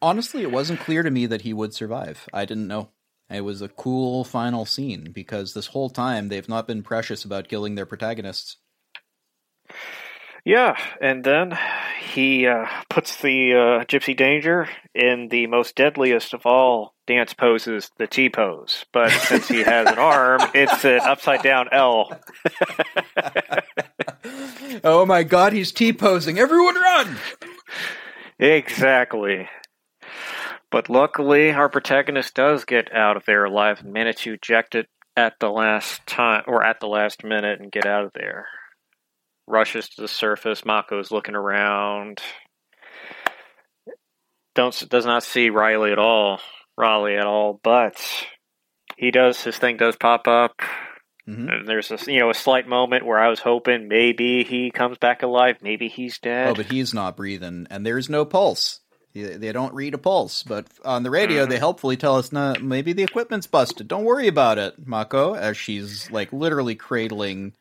[0.00, 2.26] Honestly it wasn't clear to me that he would survive.
[2.32, 2.88] I didn't know.
[3.28, 7.48] It was a cool final scene because this whole time they've not been precious about
[7.48, 8.56] killing their protagonists
[10.44, 11.58] yeah and then
[12.00, 17.90] he uh, puts the uh, Gipsy Danger in the most deadliest of all dance poses
[17.98, 22.10] the t pose but since he has an arm it's an upside down l.
[24.84, 26.38] Oh my god he's t-posing.
[26.38, 27.16] Everyone run!
[28.38, 29.48] Exactly.
[30.70, 34.88] But luckily, our protagonist does get out of there alive and manage to eject it
[35.16, 38.46] at the last time or at the last minute and get out of there.
[39.50, 40.64] Rushes to the surface.
[40.64, 42.20] Mako's looking around.
[44.54, 46.40] Don't does not see Riley at all,
[46.76, 48.00] Raleigh at all, but
[48.96, 49.42] he does.
[49.42, 50.60] His thing does pop up.
[51.28, 51.52] Mhm.
[51.52, 54.98] And there's a you know a slight moment where I was hoping maybe he comes
[54.98, 56.48] back alive, maybe he's dead.
[56.48, 58.80] oh but he's not breathing and there's no pulse
[59.12, 62.92] they don't read a pulse but on the radio they helpfully tell us no, maybe
[62.92, 67.52] the equipment's busted don't worry about it mako as she's like literally cradling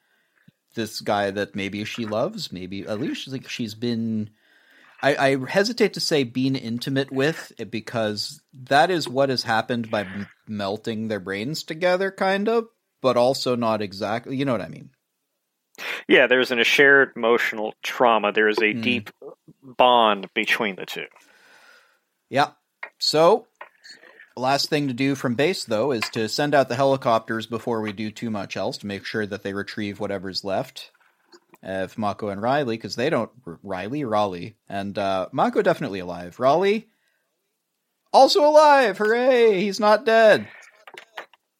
[0.79, 4.29] this guy that maybe she loves maybe at least she's like she's been
[5.01, 10.01] I, I hesitate to say being intimate with because that is what has happened by
[10.01, 12.67] m- melting their brains together kind of
[13.01, 14.89] but also not exactly you know what i mean
[16.07, 18.31] Yeah, there's an, a shared emotional trauma.
[18.31, 18.81] There is a Hmm.
[18.81, 19.09] deep
[19.63, 21.05] bond between the two.
[22.29, 22.51] Yeah.
[22.97, 23.47] So,
[24.39, 27.91] last thing to do from base, though, is to send out the helicopters before we
[27.91, 30.91] do too much else to make sure that they retrieve whatever's left
[31.62, 33.30] of Mako and Riley, because they don't.
[33.45, 34.06] Riley?
[34.06, 34.58] Raleigh.
[34.67, 36.39] And uh, Mako definitely alive.
[36.39, 36.88] Raleigh?
[38.12, 38.97] Also alive!
[38.97, 39.62] Hooray!
[39.62, 40.47] He's not dead.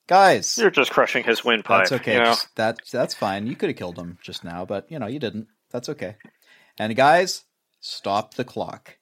[0.08, 0.58] Guys.
[0.58, 1.82] You're just crushing his windpipe.
[1.82, 2.14] That's okay.
[2.14, 2.36] You know?
[2.56, 3.46] That that's fine.
[3.46, 5.48] You could have killed him just now, but you know you didn't.
[5.70, 6.16] That's okay.
[6.80, 7.44] And guys,
[7.80, 8.98] stop the clock.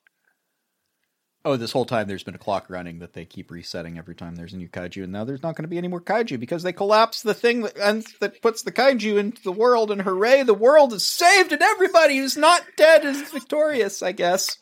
[1.48, 4.36] Oh, this whole time there's been a clock running that they keep resetting every time
[4.36, 6.62] there's a new kaiju, and now there's not going to be any more kaiju because
[6.62, 10.44] they collapse the thing that and that puts the kaiju into the world, and hooray,
[10.44, 14.04] the world is saved, and everybody who's not dead is victorious.
[14.04, 14.58] I guess.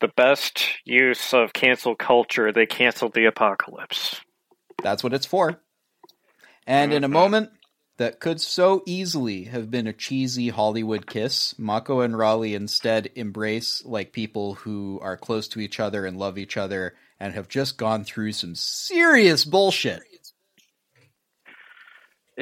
[0.00, 4.22] The best use of cancel culture, they canceled the apocalypse.
[4.82, 5.60] That's what it's for.
[6.66, 7.12] And in a mm-hmm.
[7.12, 7.50] moment
[7.96, 13.84] that could so easily have been a cheesy Hollywood kiss, Mako and Raleigh instead embrace
[13.84, 17.76] like people who are close to each other and love each other and have just
[17.76, 20.02] gone through some serious bullshit.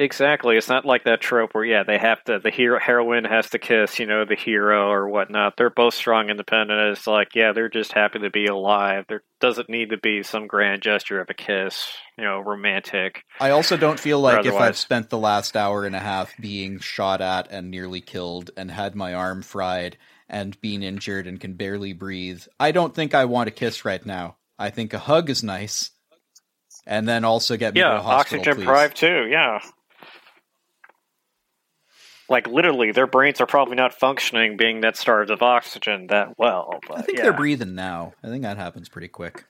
[0.01, 0.57] Exactly.
[0.57, 3.59] It's not like that trope where yeah, they have to the hero heroine has to
[3.59, 5.57] kiss, you know, the hero or whatnot.
[5.57, 6.97] They're both strong, independent.
[6.97, 9.05] It's like, yeah, they're just happy to be alive.
[9.07, 13.23] There doesn't need to be some grand gesture of a kiss, you know, romantic.
[13.39, 16.79] I also don't feel like if I've spent the last hour and a half being
[16.79, 21.53] shot at and nearly killed and had my arm fried and being injured and can
[21.53, 24.37] barely breathe, I don't think I want a kiss right now.
[24.57, 25.91] I think a hug is nice.
[26.87, 28.65] And then also get me to Yeah, a hospital, oxygen please.
[28.65, 29.27] deprived too.
[29.29, 29.59] Yeah.
[32.31, 36.79] Like literally, their brains are probably not functioning, being that starved of oxygen that well.
[36.87, 37.25] But I think yeah.
[37.25, 38.13] they're breathing now.
[38.23, 39.43] I think that happens pretty quick.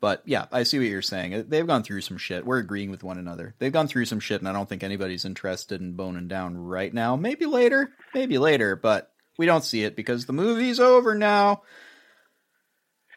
[0.00, 1.44] But yeah, I see what you're saying.
[1.48, 2.46] They've gone through some shit.
[2.46, 3.54] We're agreeing with one another.
[3.58, 6.92] They've gone through some shit, and I don't think anybody's interested in boning down right
[6.92, 7.16] now.
[7.16, 11.62] Maybe later, maybe later, but we don't see it because the movie's over now.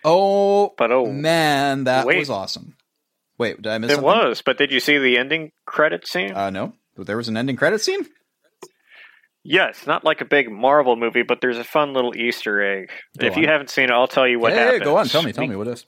[0.03, 2.19] Oh, But oh, man, that wait.
[2.19, 2.75] was awesome.
[3.37, 4.05] Wait, did I miss it something?
[4.05, 4.41] was.
[4.41, 6.33] But did you see the ending credit scene?
[6.33, 8.05] Uh, no, there was an ending credit scene.
[9.43, 12.91] Yes, not like a big Marvel movie, but there's a fun little Easter egg.
[13.17, 14.83] Go if you haven't seen it, I'll tell you what yeah, happens.
[14.83, 15.85] go on, tell me, tell We- me what is.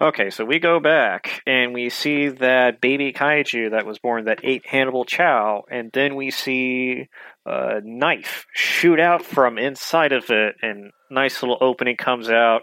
[0.00, 4.40] Okay, so we go back and we see that baby kaiju that was born that
[4.42, 7.06] ate Hannibal Chau, and then we see
[7.44, 12.62] a knife shoot out from inside of it, and nice little opening comes out,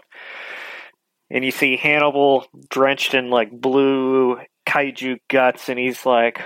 [1.30, 6.40] and you see Hannibal drenched in like blue kaiju guts, and he's like,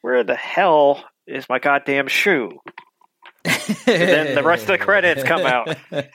[0.00, 2.58] "Where the hell is my goddamn shoe?"
[3.84, 5.76] then the rest of the credits come out.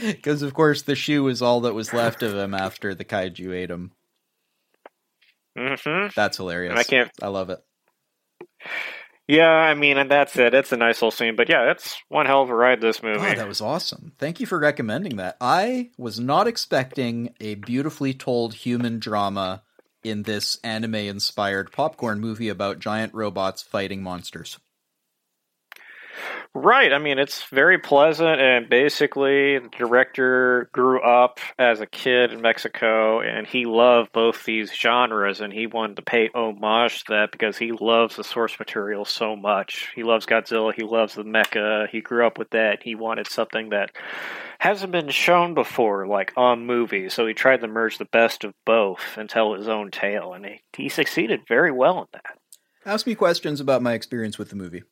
[0.00, 3.54] Because of course the shoe is all that was left of him after the kaiju
[3.54, 3.92] ate him.
[5.56, 6.78] hmm That's hilarious.
[6.78, 7.60] I can't I love it.
[9.28, 10.52] Yeah, I mean, and that's it.
[10.52, 12.80] It's a nice little scene, but yeah, it's one hell of a ride.
[12.80, 13.20] This movie.
[13.20, 14.12] Oh, that was awesome.
[14.18, 15.36] Thank you for recommending that.
[15.40, 19.62] I was not expecting a beautifully told human drama
[20.04, 24.58] in this anime inspired popcorn movie about giant robots fighting monsters.
[26.54, 26.92] Right.
[26.92, 32.42] I mean, it's very pleasant, and basically, the director grew up as a kid in
[32.42, 37.32] Mexico, and he loved both these genres, and he wanted to pay homage to that
[37.32, 39.88] because he loves the source material so much.
[39.94, 42.82] He loves Godzilla, he loves the mecha, he grew up with that.
[42.82, 43.90] He wanted something that
[44.58, 48.52] hasn't been shown before, like on movies, so he tried to merge the best of
[48.66, 52.38] both and tell his own tale, and he, he succeeded very well in that.
[52.84, 54.82] Ask me questions about my experience with the movie.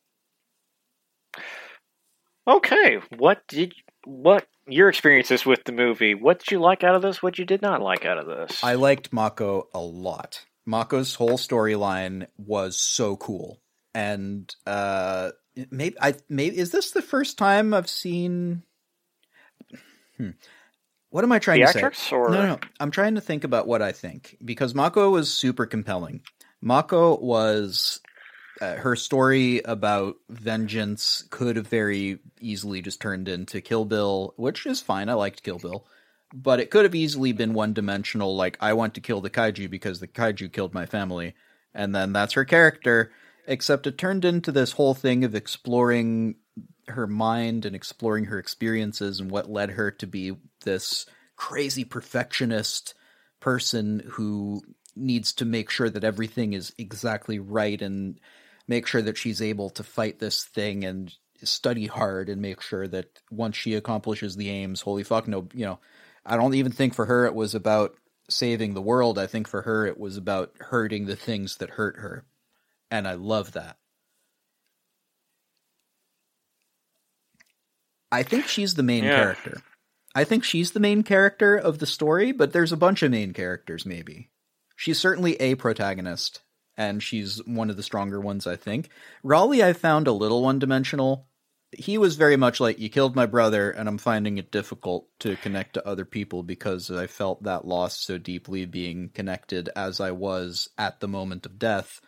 [2.47, 3.73] Okay, what did
[4.05, 6.15] what your experiences with the movie?
[6.15, 7.21] What did you like out of this?
[7.21, 8.63] What you did not like out of this?
[8.63, 10.45] I liked Mako a lot.
[10.65, 13.61] Mako's whole storyline was so cool,
[13.93, 15.31] and uh,
[15.69, 18.63] maybe I maybe is this the first time I've seen?
[20.17, 20.31] Hmm.
[21.09, 21.81] What am I trying to say?
[21.81, 25.31] theatrics or No, no, I'm trying to think about what I think because Mako was
[25.31, 26.21] super compelling.
[26.61, 27.99] Mako was
[28.61, 34.67] uh, her story about vengeance could have very easily just turned into Kill Bill, which
[34.67, 35.09] is fine.
[35.09, 35.85] I liked Kill Bill,
[36.31, 38.35] but it could have easily been one dimensional.
[38.35, 41.33] Like I want to kill the kaiju because the kaiju killed my family,
[41.73, 43.11] and then that's her character.
[43.47, 46.35] Except it turned into this whole thing of exploring
[46.87, 52.93] her mind and exploring her experiences and what led her to be this crazy perfectionist
[53.39, 54.61] person who
[54.95, 58.19] needs to make sure that everything is exactly right and
[58.71, 62.87] make sure that she's able to fight this thing and study hard and make sure
[62.87, 65.77] that once she accomplishes the aims holy fuck no you know
[66.25, 67.95] i don't even think for her it was about
[68.29, 71.97] saving the world i think for her it was about hurting the things that hurt
[71.97, 72.23] her
[72.89, 73.77] and i love that
[78.11, 79.15] I think she's the main Yeah.
[79.15, 79.61] character.
[80.13, 83.31] I think she's the main character of the story, but there's a bunch of main
[83.31, 84.29] characters, maybe.
[84.75, 86.41] She's certainly a protagonist,
[86.81, 88.89] and she's one of the stronger ones, I think.
[89.21, 91.27] Raleigh, I found a little one dimensional.
[91.71, 95.35] He was very much like, You killed my brother, and I'm finding it difficult to
[95.37, 100.11] connect to other people because I felt that loss so deeply being connected as I
[100.11, 102.01] was at the moment of death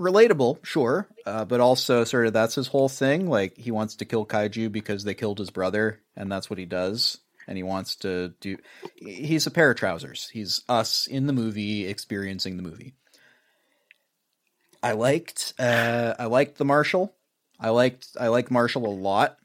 [0.00, 3.28] relatable, sure, uh, but also sort of that's his whole thing.
[3.28, 6.64] Like he wants to kill kaiju because they killed his brother, and that's what he
[6.64, 7.18] does.
[7.46, 8.56] And he wants to do.
[8.96, 10.28] He's a pair of trousers.
[10.32, 12.94] He's us in the movie, experiencing the movie.
[14.84, 15.54] I liked.
[15.58, 17.14] Uh, I liked the Marshall.
[17.58, 18.08] I liked.
[18.20, 19.38] I liked Marshall a lot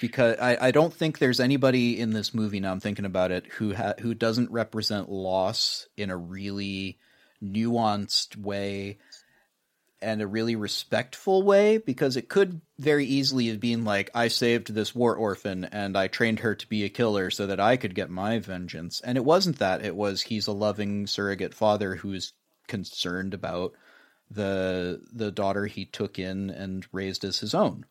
[0.00, 2.72] because I, I don't think there's anybody in this movie now.
[2.72, 6.98] I'm thinking about it who ha- who doesn't represent loss in a really
[7.42, 8.96] nuanced way
[10.00, 14.72] and a really respectful way because it could very easily have been like I saved
[14.72, 17.94] this war orphan and I trained her to be a killer so that I could
[17.94, 19.02] get my vengeance.
[19.04, 19.84] And it wasn't that.
[19.84, 22.32] It was he's a loving surrogate father who's
[22.66, 23.74] concerned about
[24.30, 27.84] the the daughter he took in and raised as his own.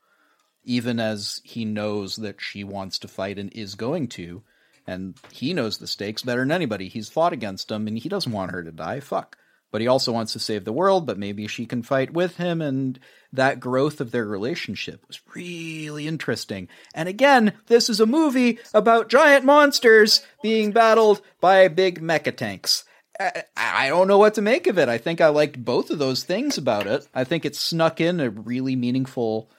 [0.63, 4.43] Even as he knows that she wants to fight and is going to,
[4.85, 6.89] and he knows the stakes better than anybody.
[6.89, 8.99] He's fought against them and he doesn't want her to die.
[8.99, 9.37] Fuck
[9.71, 12.61] but he also wants to save the world, but maybe she can fight with him.
[12.61, 12.99] And
[13.31, 16.67] that growth of their relationship was really interesting.
[16.95, 22.83] And again, this is a movie about giant monsters being battled by big mecha tanks.
[23.19, 24.89] I, I don't know what to make of it.
[24.89, 27.07] I think I liked both of those things about it.
[27.13, 29.51] I think it snuck in a really meaningful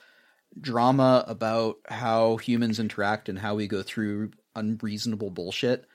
[0.58, 5.86] drama about how humans interact and how we go through unreasonable bullshit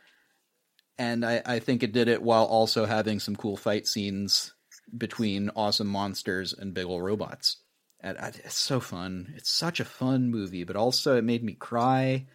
[0.97, 4.53] and I, I think it did it while also having some cool fight scenes
[4.97, 7.57] between awesome monsters and big ol' robots.
[7.99, 9.34] And I, it's so fun.
[9.36, 12.28] It's such a fun movie, but also it made me cry.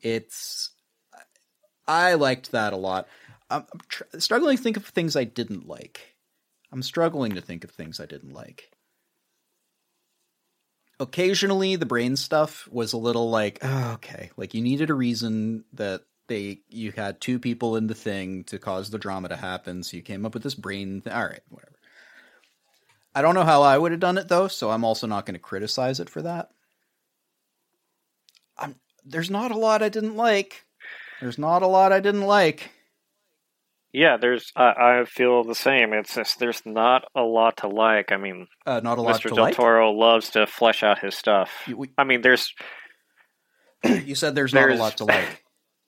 [0.00, 0.70] It's
[1.86, 3.06] I liked that a lot.
[3.50, 6.16] I'm, tr- struggling to think of things I didn't like.
[6.72, 8.70] I'm struggling to think of things I didn't like.
[10.98, 15.64] Occasionally, the brain stuff was a little like, oh, okay, like you needed a reason
[15.74, 19.82] that they you had two people in the thing to cause the drama to happen,
[19.82, 21.02] so you came up with this brain.
[21.02, 21.76] Th- All right, whatever.
[23.14, 25.34] I don't know how I would have done it though, so I'm also not going
[25.34, 26.50] to criticize it for that.
[28.58, 30.64] I'm there's not a lot I didn't like.
[31.20, 32.70] There's not a lot I didn't like.
[33.96, 34.52] Yeah, there's.
[34.54, 35.94] I, I feel the same.
[35.94, 38.12] It's just there's not a lot to like.
[38.12, 39.30] I mean, Uh, not a lot Mr.
[39.30, 39.54] to Del like.
[39.54, 41.50] Toro loves to flesh out his stuff.
[41.66, 42.52] You, we- I mean, there's.
[43.82, 45.42] you said there's not a lot to like.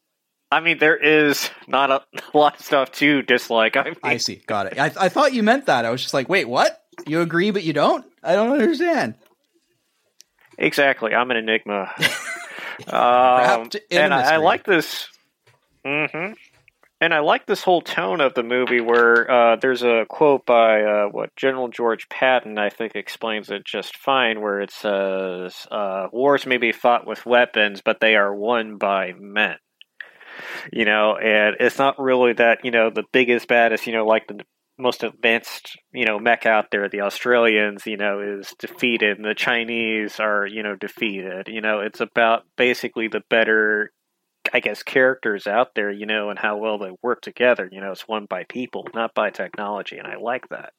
[0.50, 3.76] I mean, there is not a, a lot of stuff to dislike.
[3.76, 4.36] I mean, I see.
[4.46, 4.78] Got it.
[4.80, 5.84] I, I thought you meant that.
[5.84, 6.80] I was just like, wait, what?
[7.06, 8.06] You agree, but you don't?
[8.24, 9.16] I don't understand.
[10.56, 11.14] exactly.
[11.14, 11.92] I'm an enigma.
[12.86, 15.08] um, Wrapped in a and I, I like this.
[15.84, 16.32] hmm
[17.00, 20.82] And I like this whole tone of the movie where uh, there's a quote by
[20.82, 26.08] uh, what General George Patton, I think, explains it just fine, where it says, uh,
[26.12, 29.56] "Wars may be fought with weapons, but they are won by men."
[30.72, 34.26] You know, and it's not really that you know the biggest, baddest, you know, like
[34.26, 34.40] the
[34.76, 39.34] most advanced, you know, mech out there, the Australians, you know, is defeated, and the
[39.34, 41.48] Chinese are, you know, defeated.
[41.48, 43.92] You know, it's about basically the better
[44.52, 47.68] I guess characters out there, you know, and how well they work together.
[47.70, 50.72] You know, it's won by people, not by technology, and I like that.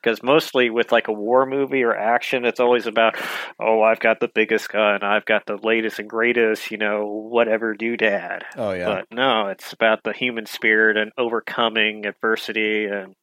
[0.00, 3.16] Because mostly with like a war movie or action, it's always about,
[3.60, 7.74] oh, I've got the biggest gun, I've got the latest and greatest, you know, whatever
[7.74, 8.42] doodad.
[8.56, 8.86] Oh yeah.
[8.86, 13.14] But no, it's about the human spirit and overcoming adversity and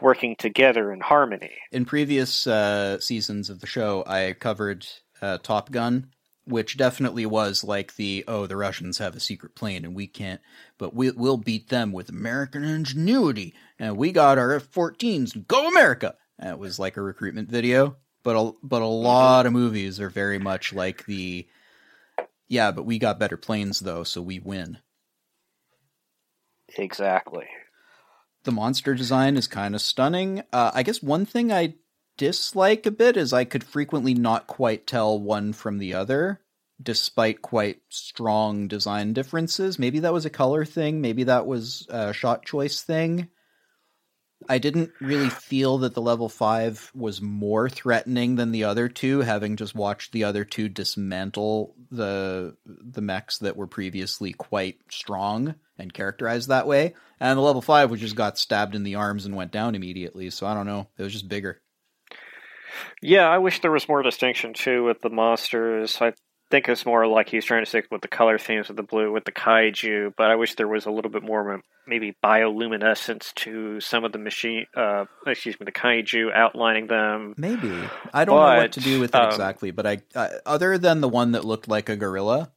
[0.00, 1.56] working together in harmony.
[1.72, 4.86] in previous uh, seasons of the show, I covered
[5.20, 6.10] uh, Top Gun,
[6.48, 10.40] which definitely was like the oh, the Russians have a secret plane and we can't,
[10.78, 15.46] but we, we'll beat them with American ingenuity, and we got our F-14s.
[15.46, 16.16] Go America!
[16.38, 20.10] And it was like a recruitment video, but a, but a lot of movies are
[20.10, 21.46] very much like the
[22.48, 24.78] yeah, but we got better planes though, so we win.
[26.76, 27.46] Exactly.
[28.44, 30.42] the monster design is kind of stunning.
[30.52, 31.74] Uh, I guess one thing I
[32.18, 36.40] dislike a bit is I could frequently not quite tell one from the other,
[36.82, 39.78] despite quite strong design differences.
[39.78, 41.00] Maybe that was a color thing.
[41.00, 43.28] Maybe that was a shot choice thing.
[44.48, 49.20] I didn't really feel that the level 5 was more threatening than the other two,
[49.20, 55.56] having just watched the other two dismantle the the mechs that were previously quite strong
[55.76, 56.94] and characterized that way.
[57.18, 60.30] And the level 5 was just got stabbed in the arms and went down immediately,
[60.30, 60.86] so I don't know.
[60.96, 61.60] It was just bigger.
[63.02, 65.98] Yeah, I wish there was more distinction too with the monsters.
[66.00, 66.12] I
[66.50, 69.12] think it's more like he's trying to stick with the color themes of the blue
[69.12, 73.80] with the kaiju, but I wish there was a little bit more maybe bioluminescence to
[73.80, 74.66] some of the machine.
[74.76, 77.34] Uh, excuse me, the kaiju outlining them.
[77.36, 77.72] Maybe.
[78.12, 81.00] I don't know what to do with it um, exactly, but I, I other than
[81.00, 82.50] the one that looked like a gorilla,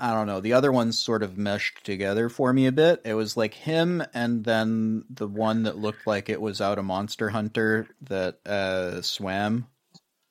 [0.00, 0.40] I don't know.
[0.40, 3.02] The other ones sort of meshed together for me a bit.
[3.04, 6.82] It was like him and then the one that looked like it was out a
[6.82, 9.66] monster hunter that uh swam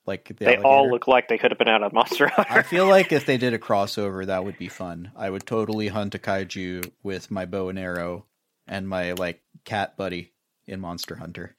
[0.08, 2.52] like the They all look like they could have been out of Monster Hunter.
[2.52, 5.12] I feel like if they did a crossover that would be fun.
[5.16, 8.26] I would totally hunt a kaiju with my bow and arrow
[8.68, 10.32] and my like cat buddy
[10.66, 11.56] in Monster Hunter.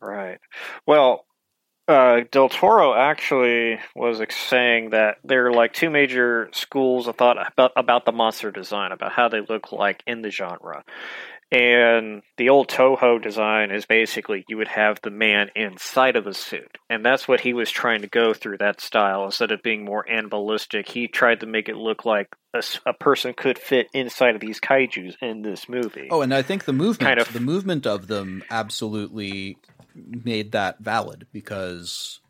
[0.00, 0.38] Right.
[0.86, 1.24] Well,
[1.90, 7.36] uh, Del Toro actually was saying that there are like two major schools of thought
[7.52, 10.84] about, about the monster design, about how they look like in the genre.
[11.52, 16.32] And the old Toho design is basically you would have the man inside of the
[16.32, 16.78] suit.
[16.88, 19.24] And that's what he was trying to go through that style.
[19.24, 22.28] Instead of being more animalistic, he tried to make it look like
[22.86, 26.06] a person could fit inside of these kaijus in this movie.
[26.12, 29.56] Oh, and I think the movement, Kind of- the movement of them, absolutely
[29.94, 32.20] made that valid because,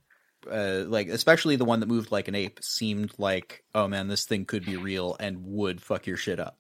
[0.51, 4.25] uh, like, especially the one that moved like an ape seemed like, oh man, this
[4.25, 6.57] thing could be real and would fuck your shit up.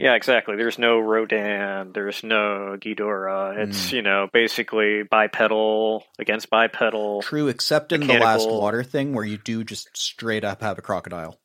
[0.00, 0.56] Yeah, exactly.
[0.56, 1.92] There's no Rodan.
[1.92, 3.58] There's no Ghidorah.
[3.58, 7.20] It's you know basically bipedal against bipedal.
[7.20, 10.82] True, except in the last water thing where you do just straight up have a
[10.82, 11.38] crocodile,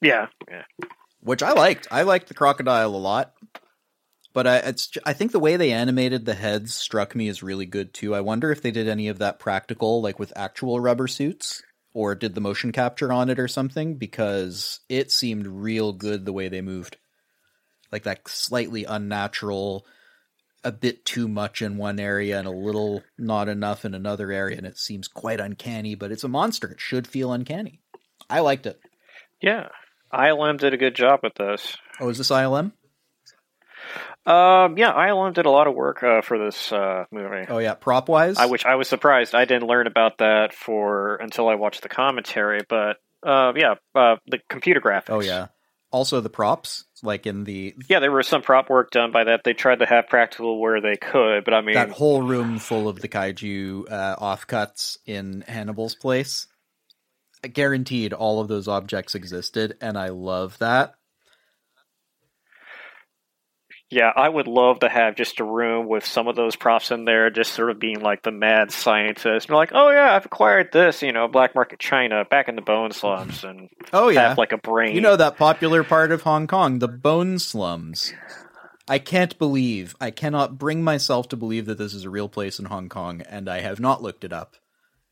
[0.00, 0.62] Yeah, yeah.
[1.20, 1.88] which I liked.
[1.90, 3.32] I liked the crocodile a lot.
[4.32, 7.66] But I, it's, I think the way they animated the heads struck me as really
[7.66, 8.14] good too.
[8.14, 11.62] I wonder if they did any of that practical, like with actual rubber suits,
[11.94, 16.32] or did the motion capture on it or something because it seemed real good the
[16.32, 16.96] way they moved.
[17.90, 19.86] Like that slightly unnatural,
[20.62, 24.58] a bit too much in one area and a little not enough in another area,
[24.58, 26.68] and it seems quite uncanny, but it's a monster.
[26.68, 27.80] It should feel uncanny.
[28.28, 28.78] I liked it.
[29.40, 29.68] Yeah.
[30.12, 31.76] ILM did a good job with this.
[32.00, 32.72] Oh, is this ILM?
[34.28, 37.46] Um, yeah, ILM did a lot of work uh, for this uh, movie.
[37.48, 38.36] Oh yeah, prop wise.
[38.36, 41.88] I which I was surprised I didn't learn about that for until I watched the
[41.88, 42.60] commentary.
[42.68, 45.08] But uh, yeah, uh, the computer graphics.
[45.08, 45.46] Oh yeah.
[45.90, 49.44] Also the props, like in the yeah, there was some prop work done by that.
[49.44, 52.86] They tried to have practical where they could, but I mean that whole room full
[52.86, 56.46] of the kaiju uh, offcuts in Hannibal's place.
[57.40, 60.97] Guaranteed, all of those objects existed, and I love that.
[63.90, 67.06] Yeah, I would love to have just a room with some of those props in
[67.06, 69.48] there, just sort of being like the mad scientist.
[69.48, 72.60] And like, oh yeah, I've acquired this, you know, black market China back in the
[72.60, 74.94] bone slums, and oh yeah, like a brain.
[74.94, 78.12] You know that popular part of Hong Kong, the bone slums.
[78.90, 82.58] I can't believe, I cannot bring myself to believe that this is a real place
[82.58, 84.56] in Hong Kong, and I have not looked it up,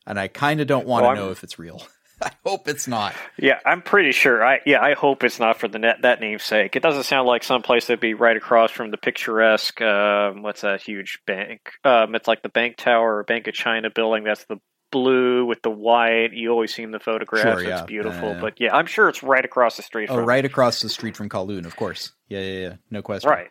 [0.07, 1.83] and I kind of don't want to Well, know if it's real.
[2.23, 3.15] I hope it's not.
[3.39, 4.45] Yeah, I'm pretty sure.
[4.45, 6.75] I yeah, I hope it's not for the net that namesake.
[6.75, 9.81] It doesn't sound like someplace that'd be right across from the picturesque.
[9.83, 11.73] Um, what's that huge bank?
[11.85, 14.25] Um, it's like the Bank Tower or Bank of China building.
[14.25, 14.57] That's the
[14.91, 16.33] blue with the white.
[16.33, 17.43] You always see in the photographs.
[17.43, 17.85] Sure, it's yeah.
[17.85, 18.29] beautiful.
[18.29, 18.41] Yeah, yeah.
[18.41, 20.09] But yeah, I'm sure it's right across the street.
[20.11, 22.13] Oh, from right across the street from Kowloon, of course.
[22.29, 22.75] Yeah, yeah, yeah.
[22.91, 23.31] No question.
[23.31, 23.51] Right.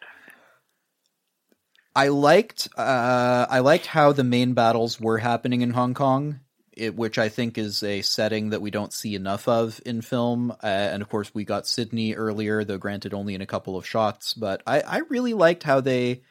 [1.96, 6.42] I liked uh, I liked how the main battles were happening in Hong Kong,
[6.76, 10.52] it, which I think is a setting that we don't see enough of in film.
[10.52, 13.86] Uh, and of course, we got Sydney earlier, though granted only in a couple of
[13.88, 14.34] shots.
[14.34, 16.22] But I, I really liked how they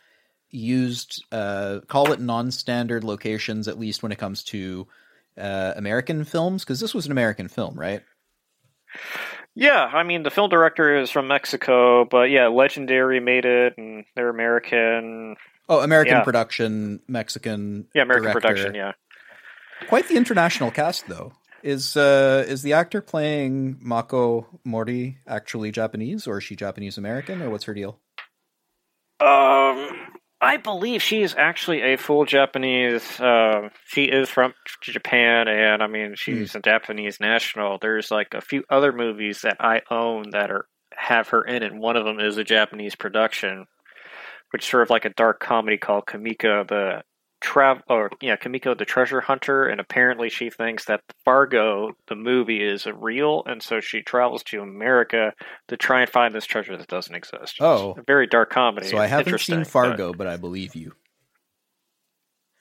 [0.51, 4.87] used uh, call it non-standard locations, at least when it comes to
[5.37, 8.03] uh, American films, because this was an American film, right?
[9.57, 14.05] Yeah, I mean the film director is from Mexico, but yeah, Legendary made it, and
[14.17, 15.37] they're American.
[15.69, 16.25] Oh, American Yeah.
[16.25, 17.87] production, Mexican.
[17.95, 18.41] Yeah, American director.
[18.41, 18.75] production.
[18.75, 18.93] Yeah.
[19.89, 21.33] Quite the international cast, though.
[21.63, 27.41] Is uh is the actor playing Mako Mori actually Japanese, or is she Japanese American,
[27.41, 28.01] or what's her deal?
[29.19, 29.89] Um,
[30.43, 33.19] I believe she is actually a full Japanese.
[33.19, 37.79] Uh, she is from Japan, and I mean she's a Japanese national.
[37.79, 41.75] There's like a few other movies that I own that are have her in it.
[41.75, 43.65] One of them is a Japanese production,
[44.51, 47.03] which is sort of like a dark comedy called Kumiko, the
[47.45, 52.63] Trav or yeah Kumiko the Treasure Hunter, and apparently she thinks that Fargo the movie
[52.63, 55.33] is real, and so she travels to America
[55.69, 57.57] to try and find this treasure that doesn't exist.
[57.61, 57.91] Oh.
[57.91, 58.89] It's a very dark comedy.
[58.89, 60.93] So I haven't seen Fargo, but I believe you.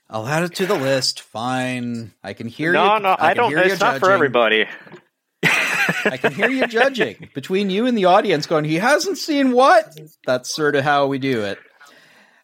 [0.10, 1.22] I'll add it to the list.
[1.22, 3.00] Fine, I can hear no, you.
[3.04, 3.58] no, I, can don't.
[3.58, 4.68] It's not for everybody.
[5.44, 9.98] I can hear you judging between you and the audience, going, "He hasn't seen what?"
[10.26, 11.58] That's sort of how we do it.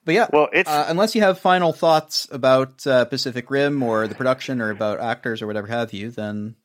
[0.09, 4.07] But yeah, Well, it's Uh, unless you have final thoughts about uh, Pacific Rim or
[4.07, 6.55] the production or about actors or whatever have you, then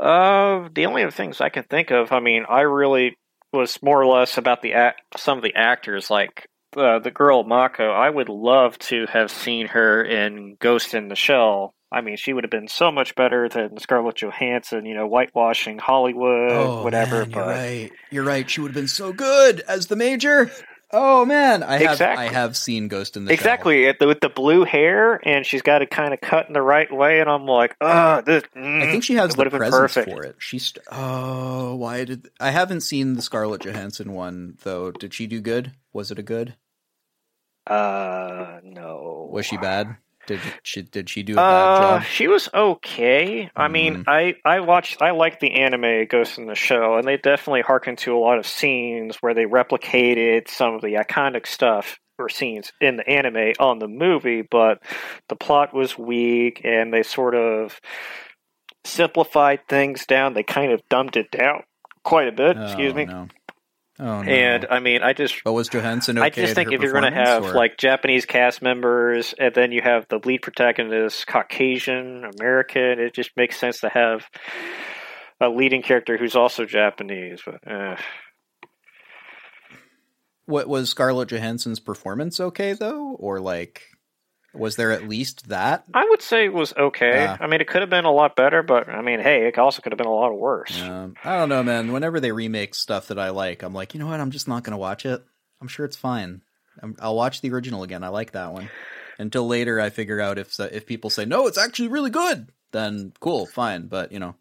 [0.00, 2.12] uh, the only other things I can think of.
[2.12, 3.16] I mean, I really
[3.52, 6.46] was more or less about the act, some of the actors, like
[6.76, 7.90] uh, the girl Mako.
[7.90, 11.74] I would love to have seen her in Ghost in the Shell.
[11.90, 14.86] I mean, she would have been so much better than Scarlett Johansson.
[14.86, 17.22] You know, whitewashing Hollywood, whatever.
[17.22, 17.92] Oh, man, but you're right.
[18.12, 18.48] You're right.
[18.48, 20.52] She would have been so good as the major.
[20.90, 22.26] Oh man, I have Exactly.
[22.26, 25.82] I have seen Ghost in the Exactly, it- with the blue hair, and she's got
[25.82, 28.42] it kind of cut in the right way, and I'm like, ah, this.
[28.56, 30.10] I think she has the presence perfect.
[30.10, 30.36] for it.
[30.38, 34.90] She's oh, why did I haven't seen the Scarlett Johansson one though?
[34.90, 35.72] Did she do good?
[35.92, 36.56] Was it a good?
[37.66, 39.28] Uh, no.
[39.30, 39.96] Was she bad?
[40.28, 42.02] Did she did she do a bad Uh, job?
[42.04, 43.50] she was okay.
[43.56, 47.16] I mean, I I watched, I liked the anime Ghost in the Shell, and they
[47.16, 51.98] definitely harkened to a lot of scenes where they replicated some of the iconic stuff
[52.20, 54.80] or scenes in the anime on the movie, but
[55.28, 57.80] the plot was weak, and they sort of
[58.84, 60.34] simplified things down.
[60.34, 61.62] They kind of dumbed it down
[62.04, 62.56] quite a bit.
[62.56, 63.04] excuse Oh, me.
[63.04, 63.28] No.
[64.00, 64.30] Oh no.
[64.30, 66.26] And I mean, I just but was Johansson okay?
[66.26, 69.72] I just think if you're going to have or- like Japanese cast members and then
[69.72, 74.24] you have the lead protagonist Caucasian American, it just makes sense to have
[75.40, 77.40] a leading character who's also Japanese.
[77.44, 77.96] But uh,
[80.46, 83.82] what was Scarlett Johansson's performance okay though, or like
[84.54, 85.84] was there at least that?
[85.94, 87.12] I would say it was okay.
[87.24, 87.36] Yeah.
[87.40, 89.82] I mean, it could have been a lot better, but I mean, hey, it also
[89.82, 90.80] could have been a lot worse.
[90.82, 91.92] Um, I don't know, man.
[91.92, 94.20] Whenever they remake stuff that I like, I'm like, you know what?
[94.20, 95.22] I'm just not going to watch it.
[95.60, 96.42] I'm sure it's fine.
[96.82, 98.04] I'm, I'll watch the original again.
[98.04, 98.70] I like that one.
[99.18, 102.48] Until later, I figure out if if people say no, it's actually really good.
[102.70, 103.86] then cool, fine.
[103.88, 104.36] But you know,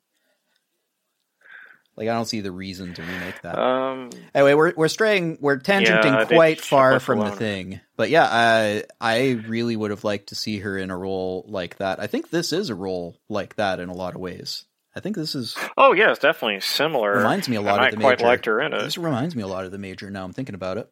[1.97, 3.57] like I don't see the reason to remake that.
[3.57, 7.81] Um, Anyway, we're we're straying, we're tangenting Yeah, quite far from the thing.
[7.95, 11.77] But yeah, I I really would have liked to see her in a role like
[11.77, 11.99] that.
[11.99, 14.65] I think this is a role like that in a lot of ways.
[14.95, 17.17] I think this is oh yeah, it's definitely similar.
[17.17, 18.27] reminds me a lot and of the I quite major.
[18.27, 18.81] liked her in it.
[18.81, 20.09] This reminds me a lot of the major.
[20.09, 20.89] Now I'm thinking about it.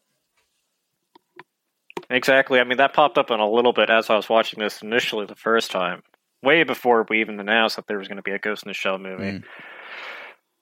[2.10, 2.60] Exactly.
[2.60, 5.26] I mean, that popped up in a little bit as I was watching this initially
[5.26, 6.04] the first time,
[6.44, 8.74] way before we even announced that there was going to be a Ghost in the
[8.76, 9.44] Shell movie.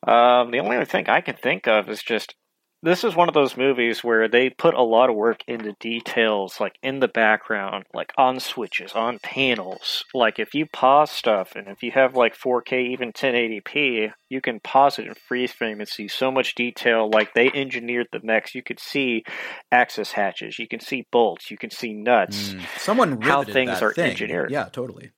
[0.08, 2.36] Um, the only other thing I can think of is just
[2.84, 6.60] this is one of those movies where they put a lot of work into details,
[6.60, 10.04] like in the background, like on switches, on panels.
[10.14, 14.60] Like if you pause stuff and if you have like 4K, even 1080p, you can
[14.60, 17.10] pause it and freeze frame and see so much detail.
[17.10, 18.54] Like they engineered the mechs.
[18.54, 19.24] You could see
[19.72, 22.54] access hatches, you can see bolts, you can see nuts.
[22.54, 22.62] Mm.
[22.78, 24.12] Someone How things are thing.
[24.12, 24.52] engineered.
[24.52, 25.12] Yeah, totally.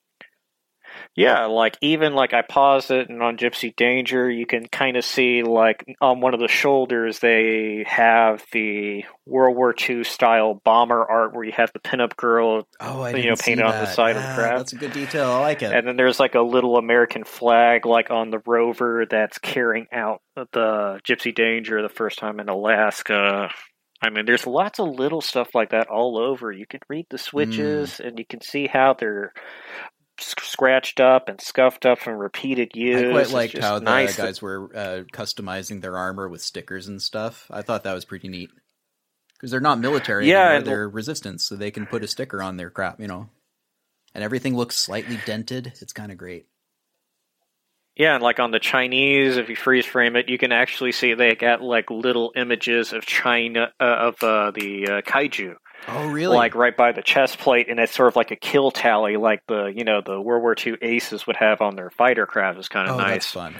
[1.16, 5.05] Yeah, like even like I paused it and on Gipsy Danger, you can kind of
[5.05, 11.05] see like on one of the shoulders they have the World War II style bomber
[11.05, 14.18] art where you have the pinup girl, Oh, I You know, painted on the side
[14.18, 14.57] of the craft.
[14.57, 15.32] That's a good detail.
[15.32, 15.72] I like it.
[15.72, 20.22] and then there's like a little American flag like on the rover that's carrying out
[20.36, 23.49] the Gipsy Danger the first time in Alaska.
[24.01, 26.51] I mean, there's lots of little stuff like that all over.
[26.51, 27.22] You can read the mm.
[27.22, 29.32] switches and you can see how they're
[30.20, 33.01] scratched up and scuffed up from repeated use.
[33.01, 37.01] I quite liked how the nice guys were uh, customizing their armor with stickers and
[37.01, 37.47] stuff.
[37.49, 38.49] I thought that was pretty neat
[39.34, 42.57] because they're not military Yeah, anymore; they're resistance, so they can put a sticker on
[42.57, 43.30] their crap, you know.
[44.13, 45.74] And everything looks slightly dented.
[45.82, 46.45] It's kind of great.
[47.95, 51.13] Yeah, and like on the Chinese, if you freeze frame it, you can actually see
[51.13, 55.55] they got like little images of China uh, of uh, the uh, kaiju,
[55.88, 56.36] Oh, really?
[56.36, 59.44] like right by the chest plate, and it's sort of like a kill tally, like
[59.48, 62.60] the you know the World War II aces would have on their fighter craft.
[62.60, 63.32] Is kind oh, of that's nice.
[63.32, 63.56] fun.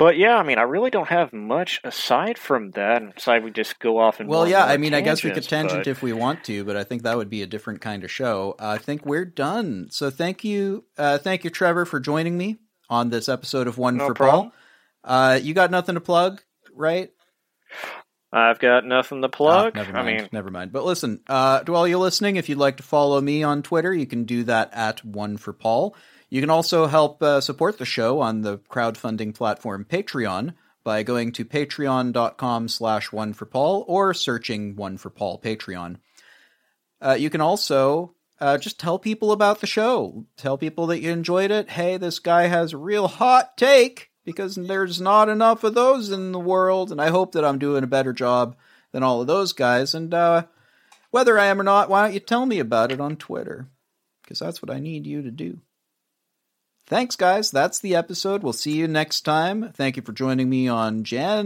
[0.00, 3.18] But yeah, I mean, I really don't have much aside from that.
[3.18, 5.80] Aside, we just go off and Well, yeah, I mean, I guess we could tangent
[5.80, 8.10] but- if we want to, but I think that would be a different kind of
[8.10, 8.54] show.
[8.58, 9.88] Uh, I think we're done.
[9.90, 13.98] So thank you, uh, thank you, Trevor, for joining me on this episode of One
[13.98, 14.52] No for problem.
[15.04, 15.32] Paul.
[15.34, 16.40] Uh, you got nothing to plug,
[16.74, 17.10] right?
[18.32, 19.72] I've got nothing to plug.
[19.74, 20.20] Ah, never I mind.
[20.20, 20.72] mean, never mind.
[20.72, 23.92] But listen, uh, to all you listening, if you'd like to follow me on Twitter,
[23.92, 25.96] you can do that at One for Paul.
[26.28, 30.54] You can also help uh, support the show on the crowdfunding platform Patreon
[30.84, 35.96] by going to patreon.com slash one for Paul or searching one for Paul Patreon.
[37.02, 40.24] Uh, you can also uh, just tell people about the show.
[40.36, 41.68] Tell people that you enjoyed it.
[41.70, 46.32] Hey, this guy has a real hot take because there's not enough of those in
[46.32, 48.56] the world, and I hope that I'm doing a better job
[48.92, 49.94] than all of those guys.
[49.94, 50.44] And uh,
[51.10, 53.68] whether I am or not, why don't you tell me about it on Twitter?
[54.22, 55.60] Because that's what I need you to do.
[56.86, 57.50] Thanks, guys.
[57.50, 58.42] That's the episode.
[58.42, 59.72] We'll see you next time.
[59.72, 61.40] Thank you for joining me on January.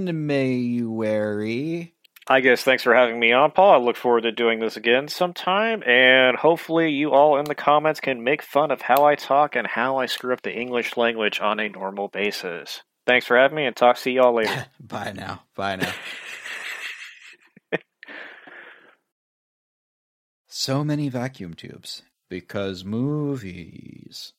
[2.26, 3.72] I guess thanks for having me on, Paul.
[3.72, 8.00] I look forward to doing this again sometime, and hopefully, you all in the comments
[8.00, 11.40] can make fun of how I talk and how I screw up the English language
[11.40, 12.82] on a normal basis.
[13.06, 14.66] Thanks for having me, and talk to y'all later.
[14.80, 15.42] Bye now.
[15.54, 15.92] Bye now.
[20.48, 24.32] so many vacuum tubes because movies.